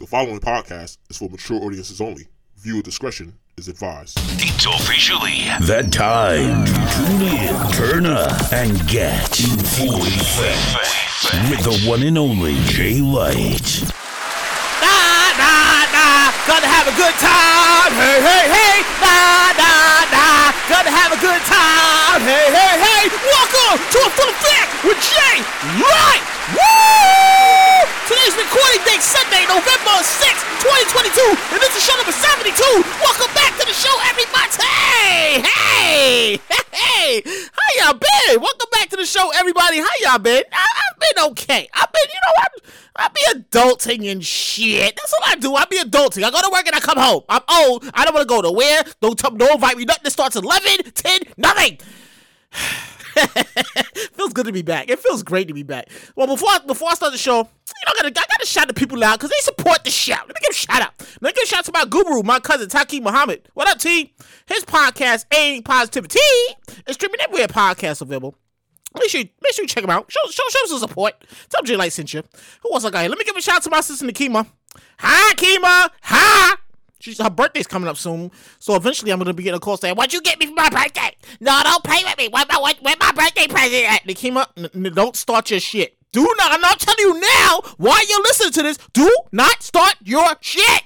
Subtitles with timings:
[0.00, 2.28] The following podcast is for mature audiences only.
[2.58, 4.14] Viewer discretion is advised.
[4.38, 11.66] It's officially that time to tune in, turn up, and get in full effect with
[11.66, 13.82] the one and only Jay Light.
[14.78, 17.90] Nah, nah, nah, gonna have a good time.
[17.98, 22.22] Hey, hey, hey, nah, nah, nah, gonna have a good time.
[22.22, 23.02] Hey, hey, hey,
[23.34, 25.42] welcome to a full effect with Jay
[25.82, 26.22] Light.
[26.54, 27.27] Woo!
[28.08, 32.56] Today's recording date Sunday, November 6th, 2022, and this is show number 72.
[33.04, 34.48] Welcome back to the show, everybody.
[34.56, 36.40] Hey, hey,
[36.72, 38.40] hey, how y'all been?
[38.40, 39.80] Welcome back to the show, everybody.
[39.80, 40.42] How y'all been?
[40.50, 41.68] I, I've been okay.
[41.74, 42.48] I've been, you know, I,
[42.96, 44.96] I be adulting and shit.
[44.96, 45.54] That's what I do.
[45.54, 46.24] I be adulting.
[46.24, 47.24] I go to work and I come home.
[47.28, 47.90] I'm old.
[47.92, 48.84] I don't want to go nowhere.
[49.02, 49.84] Don't, t- don't invite me.
[49.84, 51.78] Nothing starts at 11, 10, nothing.
[54.14, 54.88] feels good to be back.
[54.90, 55.88] It feels great to be back.
[56.16, 58.68] Well, before I, before I start the show, you know, I gotta, I gotta shout
[58.68, 60.12] the people out because they support the show.
[60.14, 60.92] Let me give a shout out.
[61.20, 63.48] Let me give a shout out to my guru, my cousin Taki Muhammad.
[63.54, 64.12] What up, T?
[64.46, 66.18] His podcast, Ain't Positivity,
[66.86, 68.34] is streaming everywhere podcasts available.
[68.98, 70.10] Make sure, you, make sure you check him out.
[70.10, 71.14] Show, show, show some support.
[71.50, 72.22] Tell Jay Light sent you.
[72.62, 73.10] Who else I got here?
[73.10, 74.46] Let me give a shout out to my sister Nikima.
[74.98, 75.90] Hi, Kima.
[76.02, 76.56] Hi.
[77.00, 79.94] She's, her birthday's coming up soon, so eventually I'm gonna be getting a call saying,
[79.94, 81.14] "What'd you get me for my birthday?
[81.40, 82.28] No, don't play with me.
[82.28, 85.96] Where my what, where my birthday present at?" Nikima, n- n- don't start your shit.
[86.12, 86.52] Do not.
[86.52, 87.60] I'm not telling you now.
[87.76, 90.82] While you're listening to this, do not start your shit.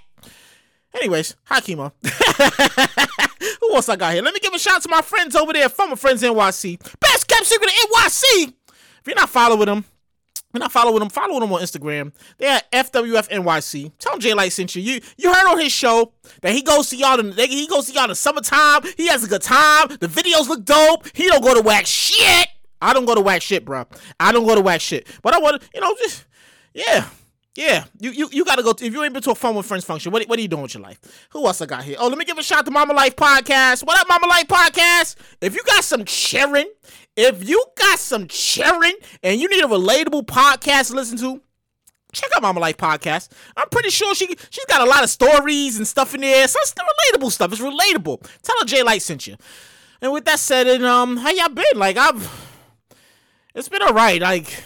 [0.94, 1.92] Anyways, hi Kima.
[3.60, 4.22] Who else I got here?
[4.22, 6.78] Let me give a shout out to my friends over there from my friends NYC.
[7.00, 8.52] Best kept secret in NYC.
[9.00, 9.84] If you're not following them,
[10.52, 12.12] you're not following them, follow them on Instagram.
[12.38, 13.92] They're at FWF NYC.
[13.98, 14.82] Tell them Jay Light sent you.
[14.82, 17.86] You you heard on his show that he goes to y'all in they, he goes
[17.86, 18.82] to y'all in the summertime.
[18.96, 19.88] He has a good time.
[19.88, 21.08] The videos look dope.
[21.14, 22.48] He don't go to whack shit.
[22.80, 23.86] I don't go to whack shit, bro.
[24.18, 25.06] I don't go to whack shit.
[25.22, 26.26] But I want you know, just
[26.74, 27.06] yeah.
[27.54, 28.72] Yeah, you, you you gotta go.
[28.72, 30.48] To, if you ain't been to a fun with friends function, what what are you
[30.48, 30.98] doing with your life?
[31.32, 31.96] Who else I got here?
[32.00, 33.84] Oh, let me give a shout out to Mama Life Podcast.
[33.84, 35.16] What up, Mama Life Podcast?
[35.42, 36.70] If you got some cheering,
[37.16, 41.42] if you got some cheering, and you need a relatable podcast to listen to,
[42.12, 43.30] check out Mama Life Podcast.
[43.56, 46.46] I'm pretty sure she she's got a lot of stories and stuff in there.
[46.48, 47.52] Some stuff relatable stuff.
[47.52, 48.26] It's relatable.
[48.42, 49.36] Tell her Jay Light sent you.
[50.00, 51.64] And with that said, and um, how y'all been?
[51.76, 52.48] Like I've,
[53.54, 54.20] it's been alright.
[54.20, 54.62] Like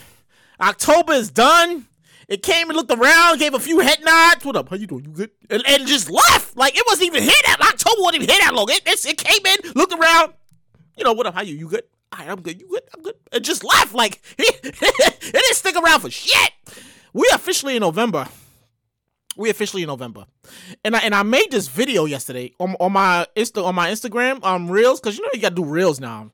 [0.61, 1.89] October is done.
[2.29, 4.45] It came and looked around, gave a few head nods.
[4.45, 4.69] What up?
[4.69, 5.05] How you doing?
[5.05, 5.31] You good?
[5.49, 6.57] And, and just left.
[6.57, 8.67] Like it wasn't even here that October wasn't even here that long.
[8.71, 10.33] It, it came in, looked around.
[10.97, 11.35] You know what up?
[11.35, 11.55] How you?
[11.55, 11.85] You good?
[12.13, 12.61] All right, I'm good.
[12.61, 12.83] You good?
[12.95, 13.15] I'm good.
[13.33, 13.95] And just left.
[13.95, 16.53] Like it didn't stick around for shit.
[17.13, 18.29] We officially in November.
[19.37, 20.25] We officially in November,
[20.83, 24.43] and I and I made this video yesterday on, on my Insta on my Instagram
[24.43, 26.31] um reels because you know you gotta do reels now,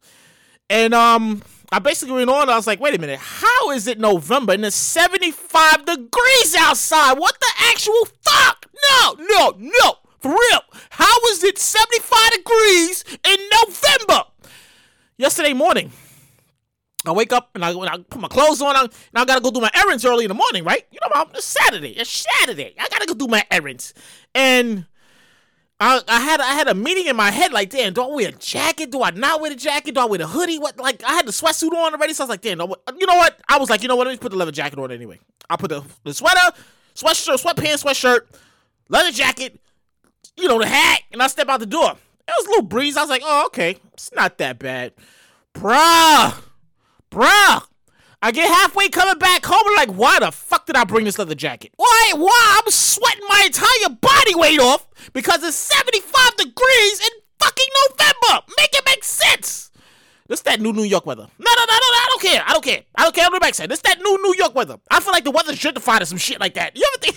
[0.71, 2.51] and um I basically went on.
[2.51, 7.19] I was like, wait a minute, how is it November and it's 75 degrees outside?
[7.19, 8.67] What the actual fuck?
[8.91, 10.61] No, no, no, for real.
[10.91, 14.25] How is it 75 degrees in November?
[15.19, 15.93] Yesterday morning,
[17.05, 19.41] I wake up and I, when I put my clothes on, I, and I gotta
[19.41, 20.87] go do my errands early in the morning, right?
[20.91, 21.91] You know, it's Saturday.
[21.91, 22.75] It's Saturday.
[22.79, 23.93] I gotta go do my errands,
[24.35, 24.87] and
[25.81, 28.29] I, I had I had a meeting in my head like, damn, do I wear
[28.29, 28.93] a jacket?
[28.93, 29.95] Do I not wear the jacket?
[29.97, 30.59] Do I wear the hoodie?
[30.59, 33.17] What like I had the sweatsuit on already, so I was like, damn, you know
[33.17, 33.41] what?
[33.49, 34.07] I was like, you know what?
[34.07, 35.19] Let me put the leather jacket on anyway.
[35.51, 36.57] I put the, the sweater,
[36.95, 38.21] sweatshirt, sweatpants, sweatshirt,
[38.89, 39.61] leather jacket,
[40.37, 41.97] you know, the hat, and I step out the door.
[42.29, 42.97] It was a little breeze.
[42.97, 44.93] I was like, oh, okay, it's not that bad,
[45.55, 46.35] bruh,
[47.11, 47.67] bruh.
[48.25, 51.35] I get halfway coming back home like, why the fuck did I bring this leather
[51.35, 51.73] jacket?
[51.77, 52.13] Why?
[52.15, 52.61] Why?
[52.63, 57.09] I'm sweating my entire body weight off because it's 75 degrees in
[57.41, 58.45] fucking November.
[58.57, 59.73] Make it make sense.
[60.29, 61.27] This that new New York weather.
[61.39, 61.99] No, no, no, no, no.
[61.99, 62.43] I don't care.
[62.47, 62.83] I don't care.
[62.95, 63.27] I don't care.
[63.27, 64.79] I'm back This that new New York weather.
[64.89, 66.77] I feel like the weather's gentrified or some shit like that.
[66.77, 67.17] You ever think?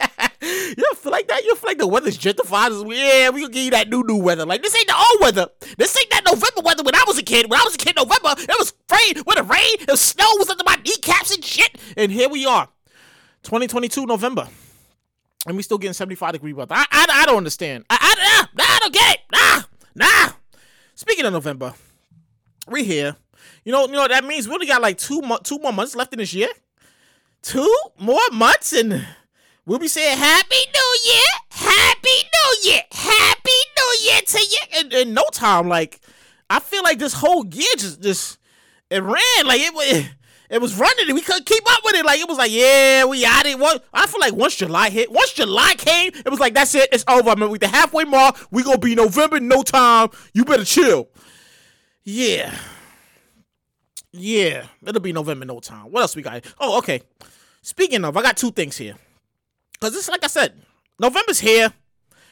[0.42, 1.44] you ever feel like that?
[1.44, 2.70] You feel like the weather's gentrified?
[2.94, 4.44] Yeah, we gonna give you that new new weather.
[4.44, 5.48] Like this ain't the old weather.
[5.78, 7.50] This ain't that November weather when I was a kid.
[7.50, 9.22] When I was a kid, November it was rain.
[9.24, 11.78] When it it was snow was under my kneecaps and shit.
[11.96, 12.68] And here we are,
[13.42, 14.48] 2022 November.
[15.46, 16.74] And we still getting 75 degree weather.
[16.74, 17.84] I, I, I don't understand.
[17.88, 19.20] I, I, I don't get it.
[19.30, 19.62] Nah,
[19.94, 20.32] nah.
[20.96, 21.74] Speaking of November,
[22.68, 23.16] we here.
[23.64, 24.48] You know, you know what that means?
[24.48, 26.48] We only got like two mo- two more months left in this year.
[27.42, 29.06] Two more months, and
[29.66, 34.80] we'll be saying Happy New Year, Happy New Year, Happy New Year to you.
[34.80, 36.00] In, in no time, like
[36.48, 38.38] I feel like this whole year just just
[38.90, 40.04] it ran like it was.
[40.48, 42.04] It was running and we couldn't keep up with it.
[42.04, 43.58] Like it was like, yeah, we out it.
[43.58, 46.88] What I feel like once July hit, once July came, it was like that's it,
[46.92, 47.30] it's over.
[47.30, 48.38] I mean, we the halfway mark.
[48.52, 50.10] We gonna be November no time.
[50.34, 51.08] You better chill.
[52.04, 52.56] Yeah.
[54.12, 54.66] Yeah.
[54.86, 55.90] It'll be November no time.
[55.90, 56.44] What else we got?
[56.60, 57.02] Oh, okay.
[57.62, 58.94] Speaking of, I got two things here.
[59.78, 60.54] Because it's like I said,
[60.98, 61.72] November's here.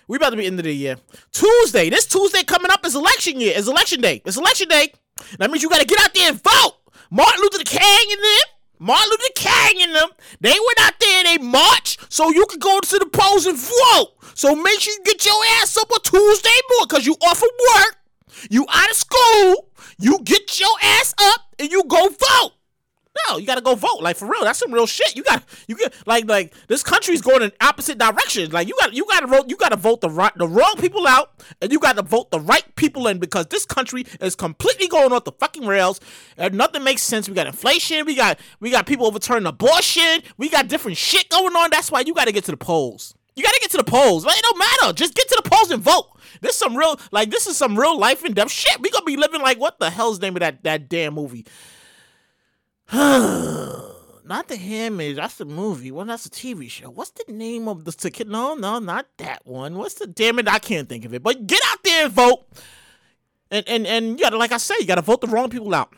[0.08, 0.96] We about to be end of the year.
[1.32, 3.55] Tuesday, this Tuesday coming up is election year.
[3.56, 4.20] It's election day.
[4.25, 4.93] It's election day.
[5.38, 6.76] That means you got to get out there and vote.
[7.11, 8.49] Martin Luther King and them,
[8.79, 10.08] Martin Luther King and them,
[10.41, 13.56] they went out there and they marched so you could go to the polls and
[13.56, 14.14] vote.
[14.35, 17.50] So make sure you get your ass up on Tuesday morning because you off of
[17.76, 17.97] work,
[18.50, 22.52] you out of school, you get your ass up and you go vote.
[23.28, 24.00] No, you gotta go vote.
[24.00, 25.16] Like for real, that's some real shit.
[25.16, 28.52] You got you get like like this country's going in opposite directions.
[28.52, 31.31] Like you got you gotta vote you gotta vote the right the wrong people out
[31.62, 35.25] and you gotta vote the right people in because this country is completely going off
[35.25, 36.00] the fucking rails
[36.37, 37.28] and nothing makes sense.
[37.28, 41.55] We got inflation, we got we got people overturning abortion, we got different shit going
[41.55, 41.70] on.
[41.70, 43.14] That's why you gotta get to the polls.
[43.37, 44.25] You gotta get to the polls.
[44.25, 44.93] Like, it don't matter.
[44.93, 46.06] Just get to the polls and vote.
[46.40, 48.81] This some real like this is some real life and death shit.
[48.81, 51.46] We gonna be living like what the hell's the name of that that damn movie?
[52.92, 55.16] not the Handmaid.
[55.16, 55.90] That's the movie.
[55.90, 56.90] Well, that's a TV show.
[56.90, 58.28] What's the name of the ticket?
[58.28, 59.76] No, no, not that one.
[59.76, 60.48] What's the damn it?
[60.48, 61.22] I can't think of it.
[61.22, 62.46] But get out there and vote.
[63.50, 65.92] And and and you gotta, like I said, you gotta vote the wrong people out.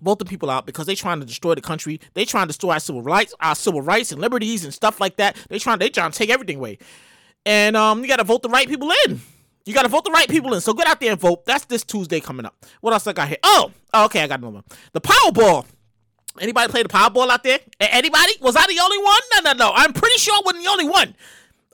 [0.00, 2.00] Vote the people out because they trying to destroy the country.
[2.14, 5.16] They trying to destroy our civil rights, our civil rights and liberties and stuff like
[5.16, 5.36] that.
[5.48, 6.78] They trying they trying to take everything away.
[7.44, 9.20] And um, you gotta vote the right people in.
[9.66, 10.60] You gotta vote the right people in.
[10.60, 11.44] So get out there and vote.
[11.44, 12.56] That's this Tuesday coming up.
[12.80, 13.38] What else I got here?
[13.42, 14.64] Oh, oh okay, I got another one.
[14.92, 15.66] The Powerball.
[16.38, 17.58] Anybody play the Powerball out there?
[17.80, 18.32] Anybody?
[18.40, 19.20] Was I the only one?
[19.34, 19.72] No, no, no.
[19.74, 21.14] I'm pretty sure I wasn't the only one.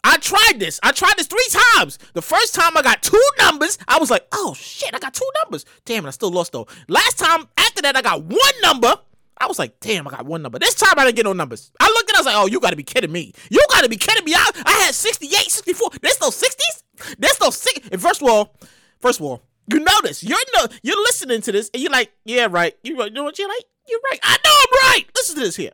[0.03, 0.79] I tried this.
[0.83, 1.99] I tried this three times.
[2.15, 5.29] The first time I got two numbers, I was like, oh shit, I got two
[5.43, 5.65] numbers.
[5.85, 6.69] Damn it, I still lost though.
[6.89, 8.95] Last time after that, I got one number.
[9.39, 10.59] I was like, damn, I got one number.
[10.59, 11.73] This time I didn't get no numbers.
[11.81, 13.33] I looked at it, I was like, oh, you gotta be kidding me.
[13.51, 14.33] You gotta be kidding me.
[14.35, 15.91] I, I had 68, 64.
[16.01, 17.17] There's no 60s?
[17.19, 17.89] There's no six.
[17.91, 18.57] And first of all,
[19.01, 22.47] first of all, you notice you're no, you're listening to this and you're like, yeah,
[22.49, 22.75] right.
[22.83, 23.65] You, you know what you're like?
[23.89, 24.21] You're right.
[24.23, 25.05] I know I'm right.
[25.17, 25.71] Listen to this here.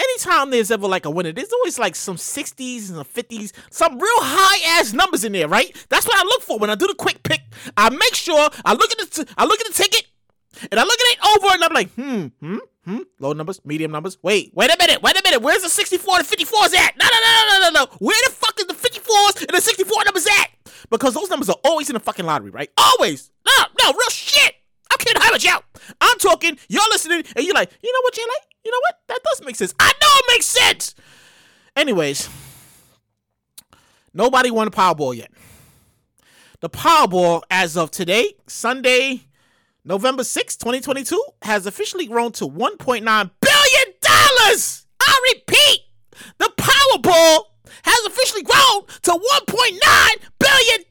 [0.00, 3.94] Anytime there's ever like a winner, there's always like some 60s and the 50s, some
[3.94, 5.74] real high ass numbers in there, right?
[5.88, 7.42] That's what I look for when I do the quick pick.
[7.76, 10.06] I make sure I look at the t- I look at the ticket
[10.70, 13.92] and I look at it over and I'm like, hmm, hmm, hmm, low numbers, medium
[13.92, 14.18] numbers.
[14.20, 15.42] Wait, wait a minute, wait a minute.
[15.42, 16.96] Where's the 64 and 54s at?
[16.98, 17.96] No, no, no, no, no, no, no.
[18.00, 20.48] Where the fuck is the 54s and the 64 numbers at?
[20.90, 22.70] Because those numbers are always in the fucking lottery, right?
[22.76, 23.30] Always.
[23.46, 24.54] No, no, real shit.
[24.90, 25.22] I'm kidding.
[25.22, 25.56] How about you?
[26.24, 26.58] Talking.
[26.68, 28.22] You're listening, and you're like, you know what, Jay?
[28.22, 28.98] Like, you know what?
[29.08, 29.74] That does make sense.
[29.78, 30.94] I know it makes sense.
[31.76, 32.30] Anyways,
[34.14, 35.30] nobody won the Powerball yet.
[36.60, 39.24] The Powerball, as of today, Sunday,
[39.84, 43.30] November 6, 2022, has officially grown to $1.9 billion.
[44.02, 45.80] I repeat,
[46.38, 47.40] the Powerball
[47.84, 50.84] has officially grown to $1.9 billion.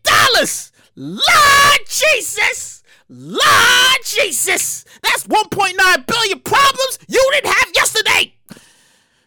[0.96, 2.83] Lord Jesus!
[3.10, 4.86] Lord Jesus!
[5.02, 8.34] That's 1.9 billion problems you didn't have yesterday!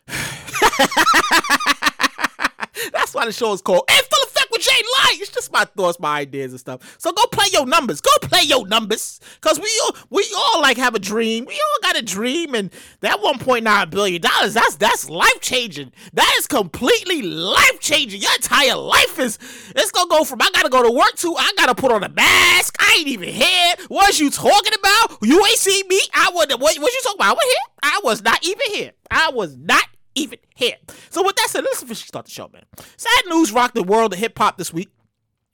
[2.93, 5.19] That's why the show is called In Full Effect with Jay Light.
[5.20, 6.97] It's just my thoughts, my ideas and stuff.
[6.99, 8.00] So go play your numbers.
[8.00, 9.20] Go play your numbers.
[9.41, 11.44] Cause we all we all like have a dream.
[11.47, 12.70] We all got a dream, and
[13.00, 15.93] that 1.9 billion dollars, that's that's life changing.
[16.14, 18.20] That is completely life changing.
[18.23, 19.38] Your entire life is
[19.75, 22.08] it's gonna go from I gotta go to work to I gotta put on a
[22.08, 22.76] mask.
[22.79, 23.75] I ain't even here.
[23.88, 25.19] What you talking about?
[25.23, 26.00] You ain't see me.
[26.14, 27.26] I was what, what you talking about?
[27.26, 27.76] I was here.
[27.82, 28.93] I was not even here.
[29.11, 29.85] I was not
[30.17, 30.75] even here.
[31.11, 32.65] So with that said, let's officially start the show, man.
[32.97, 34.89] Sad news rocked the world of hip hop this week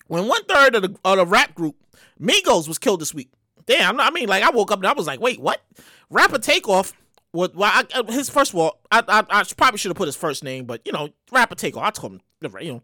[0.07, 1.77] when one third of the, of the rap group
[2.21, 3.31] Migos was killed this week.
[3.67, 5.63] Damn, I mean, like I woke up and I was like, wait, what?
[6.11, 6.93] Rapper Takeoff.
[7.31, 7.55] What?
[7.55, 10.17] Well, I, uh, his first of all, I, I, I probably should have put his
[10.17, 11.83] first name, but you know, Rapper Takeoff.
[11.83, 12.21] I told him,
[12.61, 12.83] you know,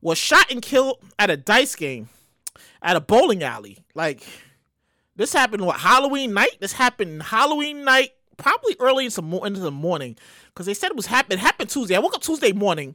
[0.00, 2.08] was shot and killed at a dice game
[2.82, 3.78] at a bowling alley.
[3.94, 4.26] Like
[5.14, 6.56] this happened what Halloween night?
[6.60, 10.16] This happened Halloween night, probably early into, into the morning
[10.48, 11.32] because they said it was happen.
[11.32, 11.96] It happened Tuesday.
[11.96, 12.94] I woke up Tuesday morning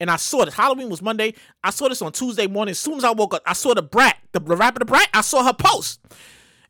[0.00, 0.54] and I saw this.
[0.54, 1.34] Halloween was Monday.
[1.62, 2.72] I saw this on Tuesday morning.
[2.72, 5.08] As soon as I woke up, I saw the brat, the, the rapper, the brat.
[5.12, 6.00] I saw her post,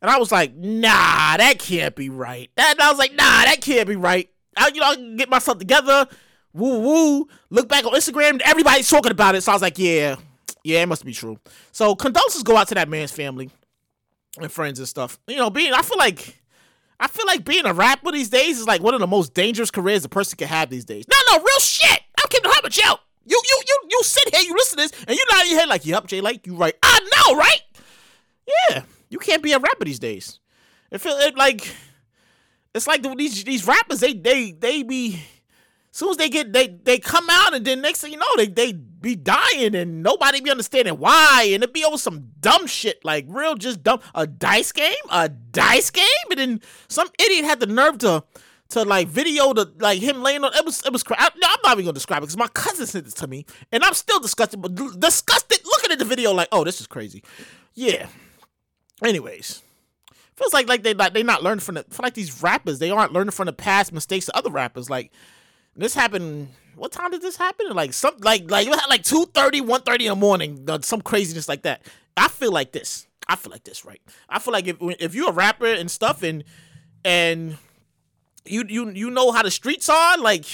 [0.01, 2.49] and I was like, Nah, that can't be right.
[2.55, 4.29] That I was like, Nah, that can't be right.
[4.55, 6.07] I, you know, I get myself together.
[6.53, 7.27] Woo woo.
[7.49, 8.41] Look back on Instagram.
[8.43, 9.41] Everybody's talking about it.
[9.41, 10.15] So I was like, Yeah,
[10.63, 11.39] yeah, it must be true.
[11.71, 13.49] So condolences go out to that man's family
[14.39, 15.19] and friends and stuff.
[15.27, 16.38] You know, being I feel like
[16.99, 19.71] I feel like being a rapper these days is like one of the most dangerous
[19.71, 21.05] careers a person can have these days.
[21.09, 22.01] No, no, real shit.
[22.17, 22.93] I'm keeping how much you.
[23.25, 25.69] You you you you sit here, you listen to this, and you nod your head
[25.69, 26.75] like, yep, Jay, like you right.
[26.81, 27.61] I know, right?
[28.69, 30.39] Yeah, you can't be a rapper these days.
[30.91, 31.71] It feel it like
[32.73, 35.21] it's like the, these these rappers they they they be
[35.91, 38.35] as soon as they get they they come out and then next thing you know
[38.37, 42.67] they they be dying and nobody be understanding why and it be over some dumb
[42.67, 47.45] shit like real just dumb a dice game a dice game and then some idiot
[47.45, 48.23] had the nerve to
[48.69, 50.53] to like video the like him laying on.
[50.53, 51.03] It was it was.
[51.03, 53.27] Cra- no I, am not even gonna describe it because my cousin sent it to
[53.27, 54.61] me, and I'm still disgusted.
[54.61, 57.23] But disgusted looking at the video, like, oh, this is crazy.
[57.73, 58.07] Yeah.
[59.03, 59.63] Anyways,
[60.35, 61.83] feels like like they like they not learning from the.
[61.83, 64.89] Feel like these rappers they aren't learning from the past mistakes of other rappers.
[64.89, 65.11] Like
[65.75, 66.49] this happened.
[66.75, 67.67] What time did this happen?
[67.71, 70.67] Like some like like you had like 2.30, 1.30 in the morning.
[70.81, 71.81] Some craziness like that.
[72.15, 73.07] I feel like this.
[73.27, 74.01] I feel like this, right?
[74.27, 76.43] I feel like if if you're a rapper and stuff and
[77.05, 77.57] and
[78.45, 80.45] you you you know how the streets are, like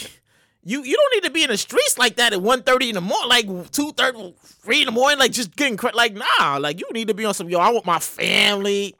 [0.63, 3.01] you you don't need to be in the streets like that at 1.30 in the
[3.01, 6.87] morning, like 2.30, 3 in the morning, like just getting cra- like nah, like you
[6.91, 7.59] need to be on some yo.
[7.59, 8.95] I want my family.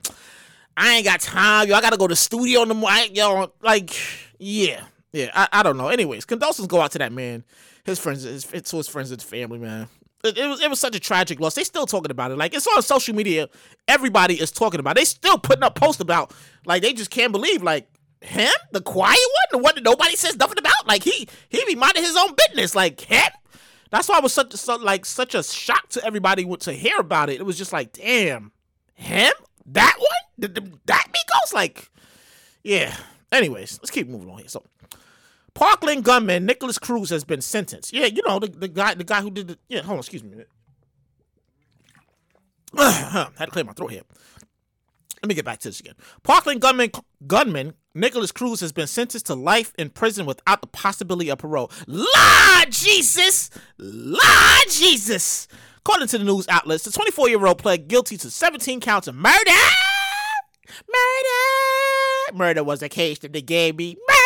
[0.77, 1.75] I ain't got time, yo.
[1.75, 3.51] I gotta go to the studio in the morning, yo.
[3.61, 3.95] Like
[4.37, 4.81] yeah,
[5.15, 5.31] yeah.
[5.33, 5.87] I, I don't know.
[5.87, 7.43] Anyways, condolences go out to that man,
[7.85, 9.87] his friends, his to his friends and family, man
[10.25, 11.55] it, it was it was such a tragic loss.
[11.55, 12.37] They still talking about it.
[12.37, 13.49] Like it's on social media.
[13.87, 14.91] Everybody is talking about.
[14.91, 15.01] It.
[15.01, 16.33] They still putting up posts about.
[16.65, 17.87] Like they just can't believe like
[18.21, 20.87] him, the quiet one, the one that nobody says nothing about.
[20.87, 22.75] Like he he be minding his own business.
[22.75, 23.31] Like him.
[23.91, 27.39] That's why it was such like such a shock to everybody to hear about it.
[27.39, 28.51] It was just like, damn,
[28.93, 29.31] him,
[29.67, 30.53] that one,
[30.85, 31.89] that Migos, like,
[32.63, 32.95] yeah.
[33.31, 34.47] Anyways, let's keep moving on here.
[34.47, 34.63] So,
[35.55, 37.93] Parkland gunman Nikolas Cruz has been sentenced.
[37.93, 39.81] Yeah, you know the, the guy the guy who did the yeah.
[39.81, 40.43] Hold on, excuse me.
[42.77, 44.01] had to clear my throat here.
[45.23, 45.95] Let me get back to this again.
[46.23, 46.91] Parkland gunman
[47.25, 51.71] gunman Nikolas Cruz has been sentenced to life in prison without the possibility of parole.
[51.87, 55.47] Lord Jesus, Lord Jesus.
[55.77, 59.15] According to the news outlets, the 24 year old pled guilty to 17 counts of
[59.15, 59.39] murder.
[60.85, 62.37] Murder.
[62.37, 63.95] Murder was a case that they gave me.
[63.95, 64.24] Murder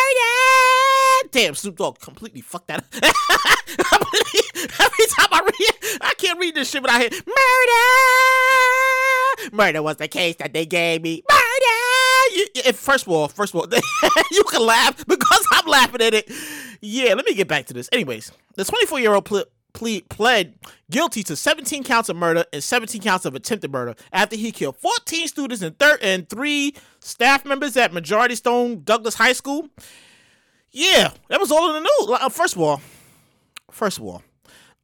[1.30, 2.86] damn, Snoop Dogg completely fucked that up.
[4.80, 7.36] Every time I read, I can't read this shit without hearing murder.
[9.56, 11.22] Murder was the case that they gave me.
[11.30, 11.46] Murder.
[12.66, 13.66] You, first of all, first of all,
[14.30, 16.30] you can laugh because I'm laughing at it.
[16.80, 17.88] Yeah, let me get back to this.
[17.92, 20.54] Anyways, the 24 year old ple- ple- pled
[20.90, 24.76] guilty to 17 counts of murder and 17 counts of attempted murder after he killed
[24.76, 29.68] 14 students and, thir- and three staff members at Marjory Stone Douglas High School.
[30.72, 32.18] Yeah, that was all in the news.
[32.20, 32.80] Uh, first of all,
[33.70, 34.22] first of all,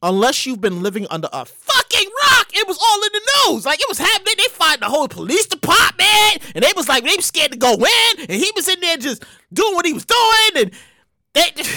[0.02, 3.66] unless you've been living under a fucking rock, it was all in the news.
[3.66, 4.34] Like it was happening.
[4.36, 7.74] They fired the whole police department, and they was like they was scared to go
[7.74, 10.70] in, and he was in there just doing what he was doing, and
[11.34, 11.62] they.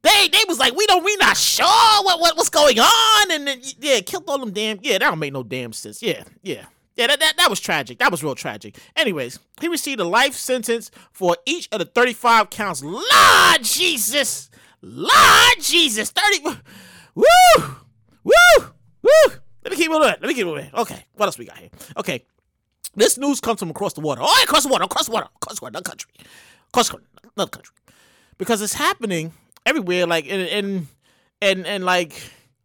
[0.00, 3.48] They they was like, we don't we not sure what, what what's going on, and
[3.48, 6.00] then, yeah, killed all them damn yeah, that don't make no damn sense.
[6.00, 6.66] Yeah, yeah.
[6.98, 7.98] Yeah, that, that, that was tragic.
[7.98, 8.76] That was real tragic.
[8.96, 12.82] Anyways, he received a life sentence for each of the 35 counts.
[12.82, 14.50] Lord Jesus!
[14.82, 16.10] Lord Jesus!
[16.10, 16.58] 30.
[17.14, 17.24] Woo!
[18.24, 18.32] Woo!
[19.02, 19.32] Woo!
[19.62, 20.08] Let me keep moving.
[20.08, 20.70] Let me keep moving.
[20.74, 21.70] Okay, what else we got here?
[21.96, 22.24] Okay.
[22.96, 24.22] This news comes from across the water.
[24.24, 26.10] Oh, across the water, across the water, across the water, another country.
[26.70, 26.94] Across
[27.36, 27.76] another country.
[28.38, 29.32] Because it's happening
[29.64, 30.86] everywhere, like, and, and,
[31.40, 32.20] and, and like,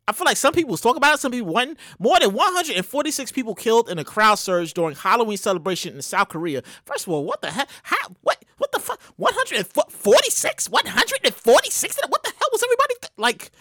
[0.08, 1.20] I feel like some people was talking about it.
[1.22, 1.80] Some people went.
[1.98, 6.62] More than 146 people killed in a crowd surge during Halloween celebration in South Korea.
[6.86, 7.70] First of all, what the heck?
[7.84, 8.10] How?
[8.22, 8.44] What?
[8.58, 9.02] What the fuck?
[9.16, 10.70] 146?
[10.70, 11.98] 146?
[12.10, 13.52] What the hell was everybody th- like?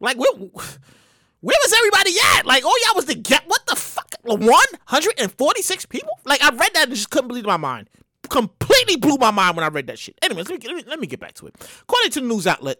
[0.00, 0.32] Like where?
[1.40, 2.44] Where was everybody at?
[2.46, 3.44] Like, oh y'all was the get.
[3.46, 4.14] What the fuck?
[4.22, 6.18] 146 people?
[6.24, 7.88] Like I read that and just couldn't believe my mind.
[8.28, 10.18] Completely blew my mind when I read that shit.
[10.22, 11.54] Anyways, let me, let me, let me get back to it.
[11.82, 12.78] According to the news outlet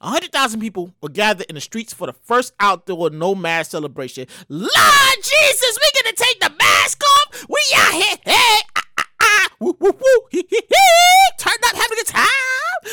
[0.00, 4.26] 100,000 people were gathered in the streets for the first outdoor no mask celebration.
[4.48, 7.46] Lord Jesus, we gonna take the mask off?
[7.48, 11.76] We out here, hey, ah, ah, ah, woo, woo, woo, hee, hee, hee, turn up,
[11.76, 12.26] having a good time.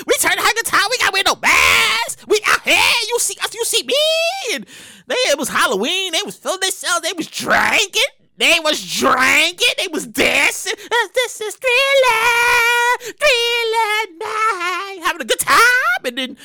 [0.05, 0.87] We turn up, having a good time.
[0.89, 2.19] We got wear no mask.
[2.27, 2.77] We out here,
[3.09, 4.55] you see us, you see me.
[4.55, 4.65] And
[5.07, 6.11] they, it was Halloween.
[6.11, 7.01] They was filling themselves.
[7.01, 8.03] They was drinking.
[8.38, 9.74] They was drinking.
[9.77, 10.74] They was dancing.
[11.13, 16.38] This is thriller, thriller night, having a good time, and then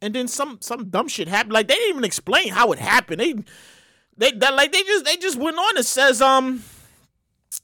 [0.00, 1.52] and then some some dumb shit happened.
[1.52, 3.20] Like they didn't even explain how it happened.
[3.20, 3.34] They
[4.16, 6.62] they that like they just they just went on and says um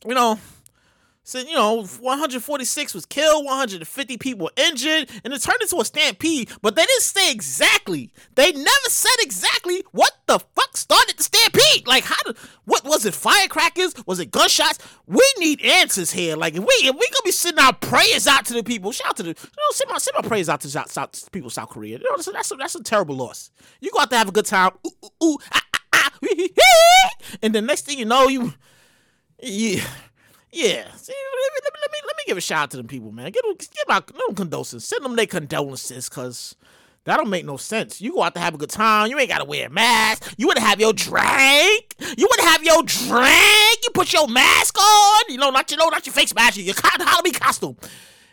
[0.07, 0.39] you know
[1.25, 6.51] said you know 146 was killed 150 people injured and it turned into a stampede
[6.61, 8.13] but they didn't say exactly.
[8.35, 11.87] They never said exactly what the fuck started the stampede.
[11.87, 13.95] Like how did, what was it firecrackers?
[14.07, 14.79] Was it gunshots?
[15.07, 16.37] We need answers here.
[16.37, 19.09] Like if we if we gonna be sending our prayers out to the people shout
[19.09, 21.51] out to the you know send my send my prayers out to South, South people
[21.51, 21.99] South Korea.
[21.99, 23.51] You know that's a, that's a, that's a terrible loss.
[23.81, 24.73] You go out to have a good time.
[24.87, 26.11] Ooh, ooh, ooh, ah, ah, ah,
[27.43, 28.53] and the next thing you know you
[29.43, 29.83] yeah
[30.55, 33.13] yeah, See, let, me, let, me, let me give a shout out to them people,
[33.13, 33.33] man.
[33.33, 34.85] Give them, give out them condolences.
[34.85, 36.57] Send them their condolences, cause
[37.05, 38.01] that don't make no sense.
[38.01, 39.11] You go out to have a good time.
[39.11, 40.35] You ain't gotta wear a mask.
[40.39, 41.95] You wanna have your drink.
[42.17, 43.79] You wanna have your drink.
[43.83, 45.23] You put your mask on.
[45.29, 46.57] You know, not your know, not your face mask.
[46.57, 47.77] Your Halloween costume.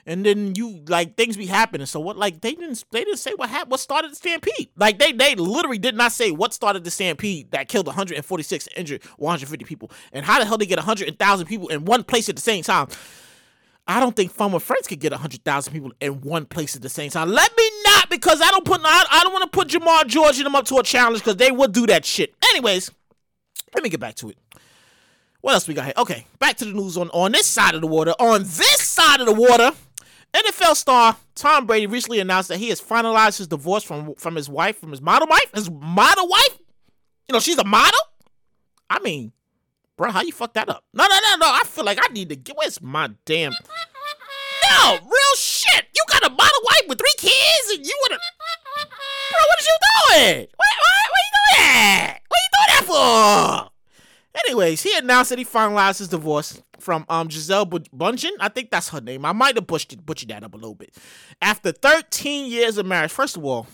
[0.05, 1.85] And then you like things be happening.
[1.85, 2.17] So what?
[2.17, 3.71] Like they didn't they didn't say what happened.
[3.71, 4.69] What started the stampede?
[4.75, 9.03] Like they they literally did not say what started the stampede that killed 146 injured
[9.17, 9.91] 150 people.
[10.11, 12.87] And how the hell they get 100,000 people in one place at the same time?
[13.87, 16.89] I don't think Fun with Friends could get 100,000 people in one place at the
[16.89, 17.29] same time.
[17.29, 20.37] Let me not because I don't put I, I don't want to put Jamar George
[20.37, 22.33] and them up to a challenge because they would do that shit.
[22.51, 22.91] Anyways,
[23.73, 24.37] let me get back to it.
[25.41, 25.93] What else we got here?
[25.97, 28.11] Okay, back to the news on, on this side of the water.
[28.19, 29.71] On this side of the water,
[30.33, 34.49] NFL star Tom Brady recently announced that he has finalized his divorce from from his
[34.49, 36.57] wife, from his model wife, his model wife.
[37.27, 37.99] You know, she's a model.
[38.89, 39.31] I mean,
[39.97, 40.83] bro, how you fuck that up?
[40.93, 41.47] No, no, no, no.
[41.47, 42.55] I feel like I need to get.
[42.57, 43.53] Where's my damn?
[44.69, 45.85] No, real shit.
[45.93, 49.39] You got a model wife with three kids, and you wanna, bro?
[49.49, 49.77] What are you
[50.29, 50.47] doing?
[50.55, 52.19] What, what, what are you doing that?
[52.27, 53.70] What you doing that for?
[54.45, 58.31] Anyways, he announced that he finalized his divorce from um Gisele Bundchen.
[58.39, 59.25] I think that's her name.
[59.25, 60.95] I might have butchered, butchered that up a little bit.
[61.41, 63.67] After 13 years of marriage, first of all,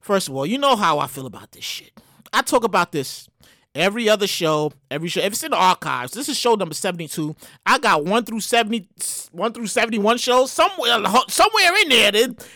[0.00, 1.92] first of all, you know how I feel about this shit.
[2.32, 3.28] I talk about this
[3.74, 5.20] every other show, every show.
[5.20, 7.34] If it's in the archives, this is show number 72.
[7.64, 8.88] I got one through 70,
[9.32, 10.50] one through 71 shows.
[10.50, 12.12] Somewhere, somewhere in there,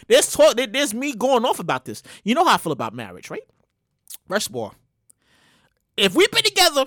[0.09, 2.03] there's talk, there's me going off about this.
[2.25, 3.43] You know how I feel about marriage, right?
[4.29, 4.75] First of all,
[5.97, 6.85] if we've been together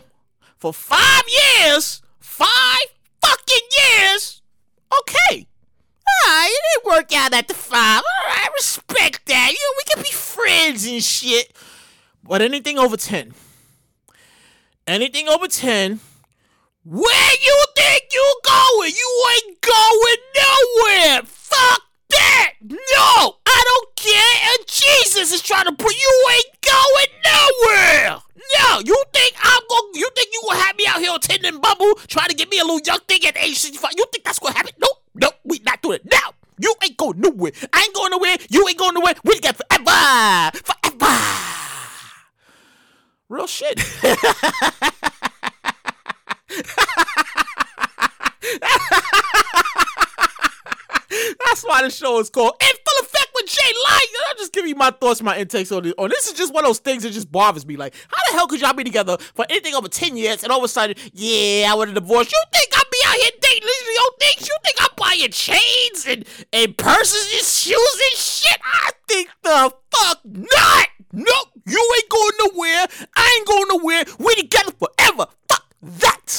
[0.57, 2.85] for five years, five
[3.21, 4.41] fucking years,
[5.01, 5.47] okay.
[6.07, 8.01] Ah, it didn't work out at the five.
[8.01, 9.51] All right, respect that.
[9.51, 11.53] You know, we can be friends and shit.
[12.23, 13.33] But anything over 10,
[14.87, 15.99] anything over 10,
[16.83, 18.91] where you think you going?
[18.91, 21.21] You ain't going nowhere.
[21.25, 22.53] Fuck that.
[22.61, 24.35] No, I don't care.
[24.49, 28.21] And Jesus is trying to put you ain't going nowhere.
[28.35, 31.11] No, you think I'm going you think you gonna have me out here
[31.45, 33.91] and Bumble trying to get me a little young thing at age 65?
[33.97, 34.73] You think that's gonna happen?
[34.79, 36.05] Nope, nope, we not doing it.
[36.05, 37.51] Now, you ain't going nowhere.
[37.71, 38.35] I ain't going nowhere.
[38.49, 39.13] You ain't going nowhere.
[39.23, 40.51] We got forever.
[40.63, 41.15] Forever.
[43.29, 43.77] Real shit.
[51.45, 52.84] That's why the show is called with
[53.45, 54.07] Jay Light.
[54.15, 55.93] Uh, I'll just give you my thoughts, my intakes on this.
[55.97, 57.77] On this is just one of those things that just bothers me.
[57.77, 60.59] Like, how the hell could y'all be together for anything over 10 years and all
[60.59, 62.31] of a sudden, yeah, I want a divorce?
[62.31, 64.47] You think I'll be out here dating these old things?
[64.47, 68.59] You think I'm buying chains and, and purses and shoes and shit?
[68.63, 70.87] I think the fuck not.
[71.13, 72.87] Nope, you ain't going nowhere.
[73.15, 74.03] I ain't going nowhere.
[74.19, 75.27] We together forever.
[75.47, 76.29] Fuck that.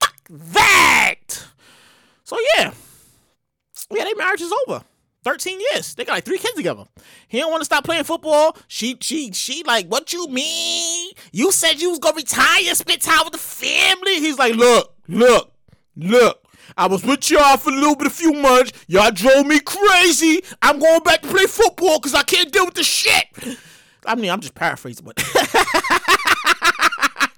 [0.00, 1.46] Fuck that.
[2.24, 2.72] So yeah.
[3.90, 4.82] Yeah, their marriage is over.
[5.24, 5.94] 13 years.
[5.94, 6.84] They got like three kids together.
[7.28, 8.56] He don't want to stop playing football.
[8.68, 11.12] She, she, she like, what you mean?
[11.32, 14.20] You said you was gonna retire, spend time with the family.
[14.20, 15.52] He's like, look, look,
[15.96, 16.38] look.
[16.76, 18.72] I was with y'all for a little bit, a few months.
[18.86, 20.42] Y'all drove me crazy.
[20.62, 23.26] I'm going back to play football because I can't deal with the shit.
[24.06, 25.16] I mean, I'm just paraphrasing, but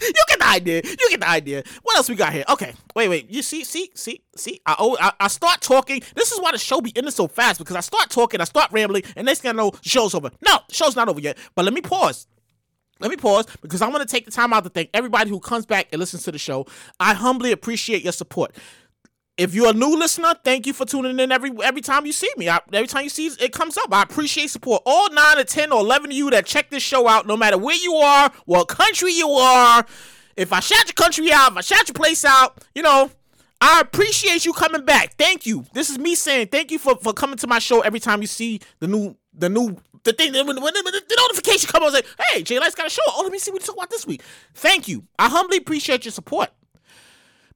[0.06, 0.82] you get the idea.
[0.84, 1.62] You get the idea.
[1.82, 2.44] What else we got here?
[2.48, 3.30] Okay, wait, wait.
[3.30, 4.60] You see, see, see, see.
[4.66, 6.02] I oh, I, I start talking.
[6.14, 8.70] This is why the show be ending so fast because I start talking, I start
[8.72, 10.30] rambling, and next thing I know, the show's over.
[10.46, 11.38] No, the show's not over yet.
[11.54, 12.26] But let me pause.
[13.00, 15.40] Let me pause because I want to take the time out to thank everybody who
[15.40, 16.66] comes back and listens to the show.
[17.00, 18.54] I humbly appreciate your support.
[19.36, 22.30] If you're a new listener, thank you for tuning in every every time you see
[22.36, 22.48] me.
[22.48, 24.82] I, every time you see it comes up, I appreciate support.
[24.86, 27.58] All nine or ten or eleven of you that check this show out, no matter
[27.58, 29.84] where you are, what country you are.
[30.36, 33.10] If I shout your country out, if I shout your place out, you know,
[33.60, 35.14] I appreciate you coming back.
[35.14, 35.64] Thank you.
[35.74, 38.28] This is me saying thank you for, for coming to my show every time you
[38.28, 41.94] see the new the new the thing when, when, when the notification comes, I was
[41.94, 43.02] like, hey, Jay Light's got a show.
[43.08, 44.22] Oh, let me see what you talk about this week.
[44.54, 45.04] Thank you.
[45.18, 46.50] I humbly appreciate your support.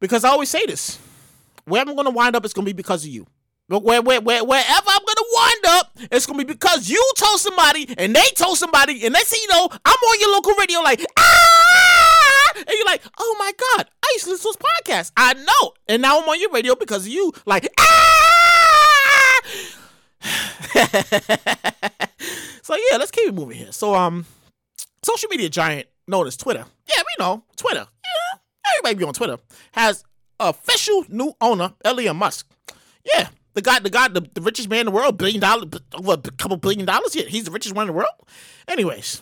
[0.00, 0.98] Because I always say this
[1.68, 3.26] where I'm gonna wind up it's gonna be because of you.
[3.68, 7.38] But where, where, where, wherever I'm gonna wind up, it's gonna be because you told
[7.38, 10.80] somebody and they told somebody, and they say, you know, I'm on your local radio,
[10.80, 15.12] like, ah, and you're like, oh my god, I used to listen to this podcast.
[15.18, 19.40] I know, and now I'm on your radio because of you, like, ah.
[22.62, 23.72] so yeah, let's keep it moving here.
[23.72, 24.24] So um,
[25.04, 28.38] social media giant known as Twitter, yeah, we know Twitter, yeah,
[28.78, 29.36] everybody be on Twitter
[29.72, 30.04] has
[30.40, 32.46] official new owner, Elon Musk.
[33.04, 36.12] Yeah, the guy, the guy, the, the richest man in the world, billion dollars, over
[36.12, 37.14] a couple billion dollars.
[37.14, 38.12] Yeah, he's the richest one in the world.
[38.66, 39.20] Anyways,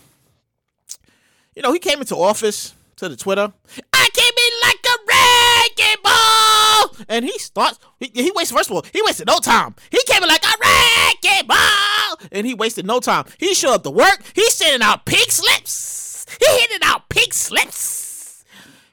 [1.55, 3.53] you know, he came into office to the Twitter.
[3.93, 7.79] I came in like a wrecking ball, and he starts.
[8.01, 9.75] He, he wasted first of all, he wasted no time.
[9.91, 13.25] He came in like a wrecking ball, and he wasted no time.
[13.39, 14.21] He showed up to work.
[14.35, 16.27] He's sending out pink slips.
[16.41, 18.06] He handing out pink slips.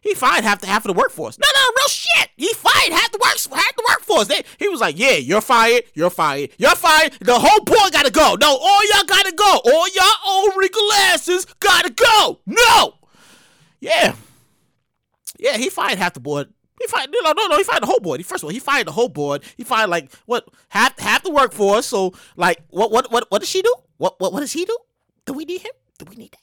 [0.03, 1.39] He fired half the half of the workforce.
[1.39, 2.29] No, no, real shit.
[2.35, 4.27] He fired half the work half the workforce.
[4.27, 7.13] They, he was like, yeah, you're fired, you're fired, you're fired.
[7.21, 8.35] The whole board gotta go.
[8.39, 9.61] No, all y'all gotta go.
[9.63, 12.39] All y'all old wrinkle asses gotta go.
[12.45, 12.95] No.
[13.79, 14.15] Yeah.
[15.39, 16.49] Yeah, he fired half the board.
[16.81, 18.19] He fired no no no he fired the whole board.
[18.19, 19.41] He, first of all, he fired the whole board.
[19.55, 21.85] He fired like what half half the workforce.
[21.85, 23.73] So like what what what what does she do?
[23.97, 24.77] What what what does he do?
[25.25, 25.71] Do we need him?
[25.97, 26.41] Do we need that?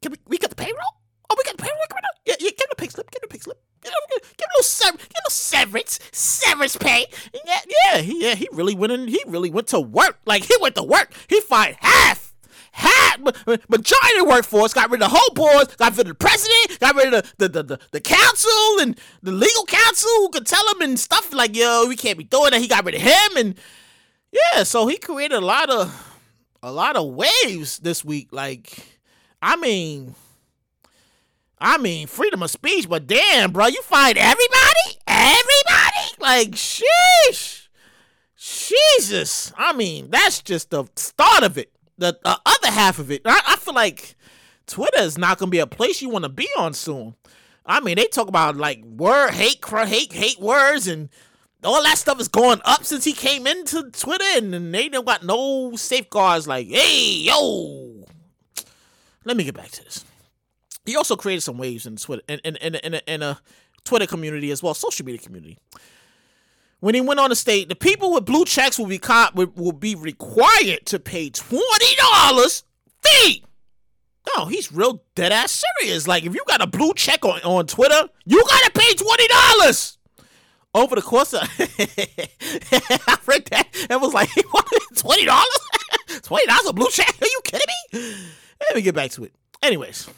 [0.00, 0.97] Can we we got the payroll?
[1.30, 2.08] Oh, we got right now.
[2.24, 2.50] Yeah, yeah.
[2.50, 3.06] Him the pay slip.
[3.14, 3.60] Him the pay slip.
[3.84, 7.06] Him, give him a little sever, him a little severance, severance pay.
[7.44, 8.34] Yeah, yeah, he, yeah.
[8.34, 9.08] He really went in.
[9.08, 10.18] He really went to work.
[10.24, 11.12] Like he went to work.
[11.28, 12.28] He fired half
[12.72, 13.18] half
[13.68, 17.12] majority workforce, got rid of the whole board, got rid of the president, got rid
[17.12, 20.98] of the the, the, the, council and the legal counsel who could tell him and
[20.98, 22.60] stuff like, yo, we can't be doing that.
[22.60, 23.54] He got rid of him and
[24.30, 26.04] yeah, so he created a lot of
[26.62, 28.28] a lot of waves this week.
[28.32, 28.72] Like,
[29.42, 30.14] I mean,
[31.60, 37.68] I mean, freedom of speech, but damn, bro, you find everybody, everybody, like, sheesh,
[38.36, 39.52] Jesus.
[39.56, 43.40] I mean, that's just the start of it the, the other half of it, I,
[43.46, 44.16] I feel like
[44.66, 47.14] Twitter is not gonna be a place you want to be on soon.
[47.66, 51.10] I mean, they talk about like word hate, hate, hate words, and
[51.64, 55.04] all that stuff is going up since he came into Twitter, and, and they don't
[55.04, 56.46] got no safeguards.
[56.48, 58.04] Like, hey, yo,
[59.24, 60.04] let me get back to this.
[60.88, 63.40] He also created some waves in Twitter, in in in, in, a, in a
[63.84, 65.58] Twitter community as well, social media community
[66.80, 69.52] when he went on the state, the people with blue checks will be caught, will,
[69.56, 72.64] will be required to pay twenty dollars
[73.02, 73.44] fee.
[74.36, 76.06] No, he's real dead ass serious.
[76.06, 79.98] Like if you got a blue check on, on Twitter, you gotta pay twenty dollars.
[80.74, 84.28] Over the course of I read that and was like,
[84.96, 85.58] twenty dollars?
[86.22, 87.14] twenty dollars a blue check?
[87.20, 88.14] Are you kidding me?
[88.60, 89.32] Let me get back to it.
[89.62, 90.08] Anyways,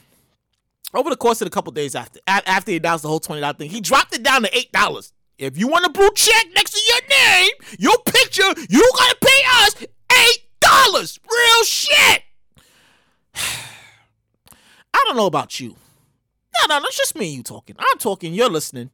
[0.95, 3.55] over the course of a couple days after after he announced the whole twenty dollar
[3.55, 5.13] thing, he dropped it down to eight dollars.
[5.39, 9.43] If you want a blue check next to your name, your picture, you gotta pay
[9.63, 11.19] us eight dollars.
[11.31, 12.23] Real shit.
[13.35, 15.77] I don't know about you.
[16.61, 17.77] No, no, that's just me and you talking.
[17.79, 18.91] I'm talking, you're listening.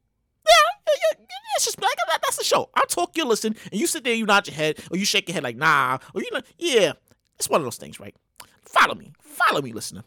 [0.46, 1.24] Yeah,
[1.56, 2.70] it's just like that's the show.
[2.74, 5.28] I talk, you're listening, and you sit there, you nod your head, or you shake
[5.28, 6.92] your head like nah, or you know, yeah.
[7.38, 8.14] It's one of those things, right?
[8.62, 10.02] Follow me, follow me, listener.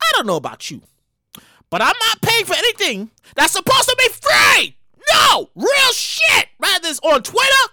[0.00, 0.82] I don't know about you,
[1.74, 4.76] but I'm not paying for anything that's supposed to be free.
[5.12, 6.46] No, real shit.
[6.60, 7.64] Rather it's on Twitter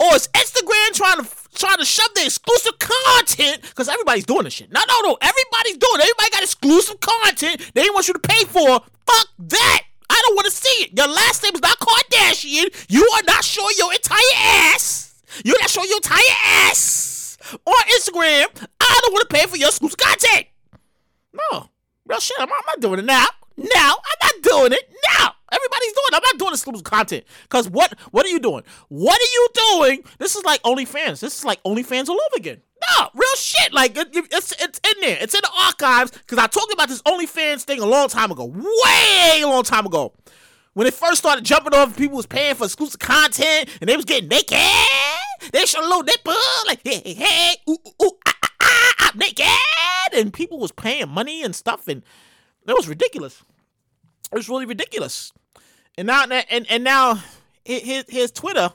[0.00, 4.54] or it's Instagram trying to trying to shove the exclusive content because everybody's doing this
[4.54, 4.72] shit.
[4.72, 5.18] No, no, no.
[5.22, 6.10] Everybody's doing it.
[6.10, 8.80] Everybody got exclusive content they want you to pay for.
[9.06, 9.82] Fuck that.
[10.10, 10.98] I don't want to see it.
[10.98, 12.74] Your last name is not Kardashian.
[12.88, 14.18] You are not showing your entire
[14.74, 15.14] ass.
[15.44, 18.66] You're not showing your entire ass on Instagram.
[18.80, 20.46] I don't want to pay for your exclusive content.
[21.52, 21.70] No,
[22.08, 22.36] real shit.
[22.40, 23.26] I'm, I'm not doing it now.
[23.56, 25.34] Now I'm not doing it now.
[25.50, 26.08] Everybody's doing.
[26.12, 26.14] It.
[26.14, 27.98] I'm not doing exclusive content because what?
[28.10, 28.62] What are you doing?
[28.88, 30.04] What are you doing?
[30.18, 31.20] This is like OnlyFans.
[31.20, 32.60] This is like OnlyFans all over again.
[32.96, 33.72] No, real shit.
[33.72, 35.18] Like it, it's it's in there.
[35.20, 38.44] It's in the archives because I talked about this OnlyFans thing a long time ago,
[38.44, 40.12] way long time ago.
[40.74, 44.04] When it first started jumping off, people was paying for exclusive content and they was
[44.04, 44.58] getting naked.
[45.52, 46.34] They showed a little nipple,
[46.66, 48.37] like hey, hey, hey, ooh, ooh, ooh ah,
[48.78, 49.46] ah, ah, naked,
[50.14, 52.02] and people was paying money and stuff, and
[52.66, 53.42] it was ridiculous.
[54.32, 55.32] It was really ridiculous.
[55.96, 57.22] And now, and and now,
[57.64, 58.72] his his Twitter,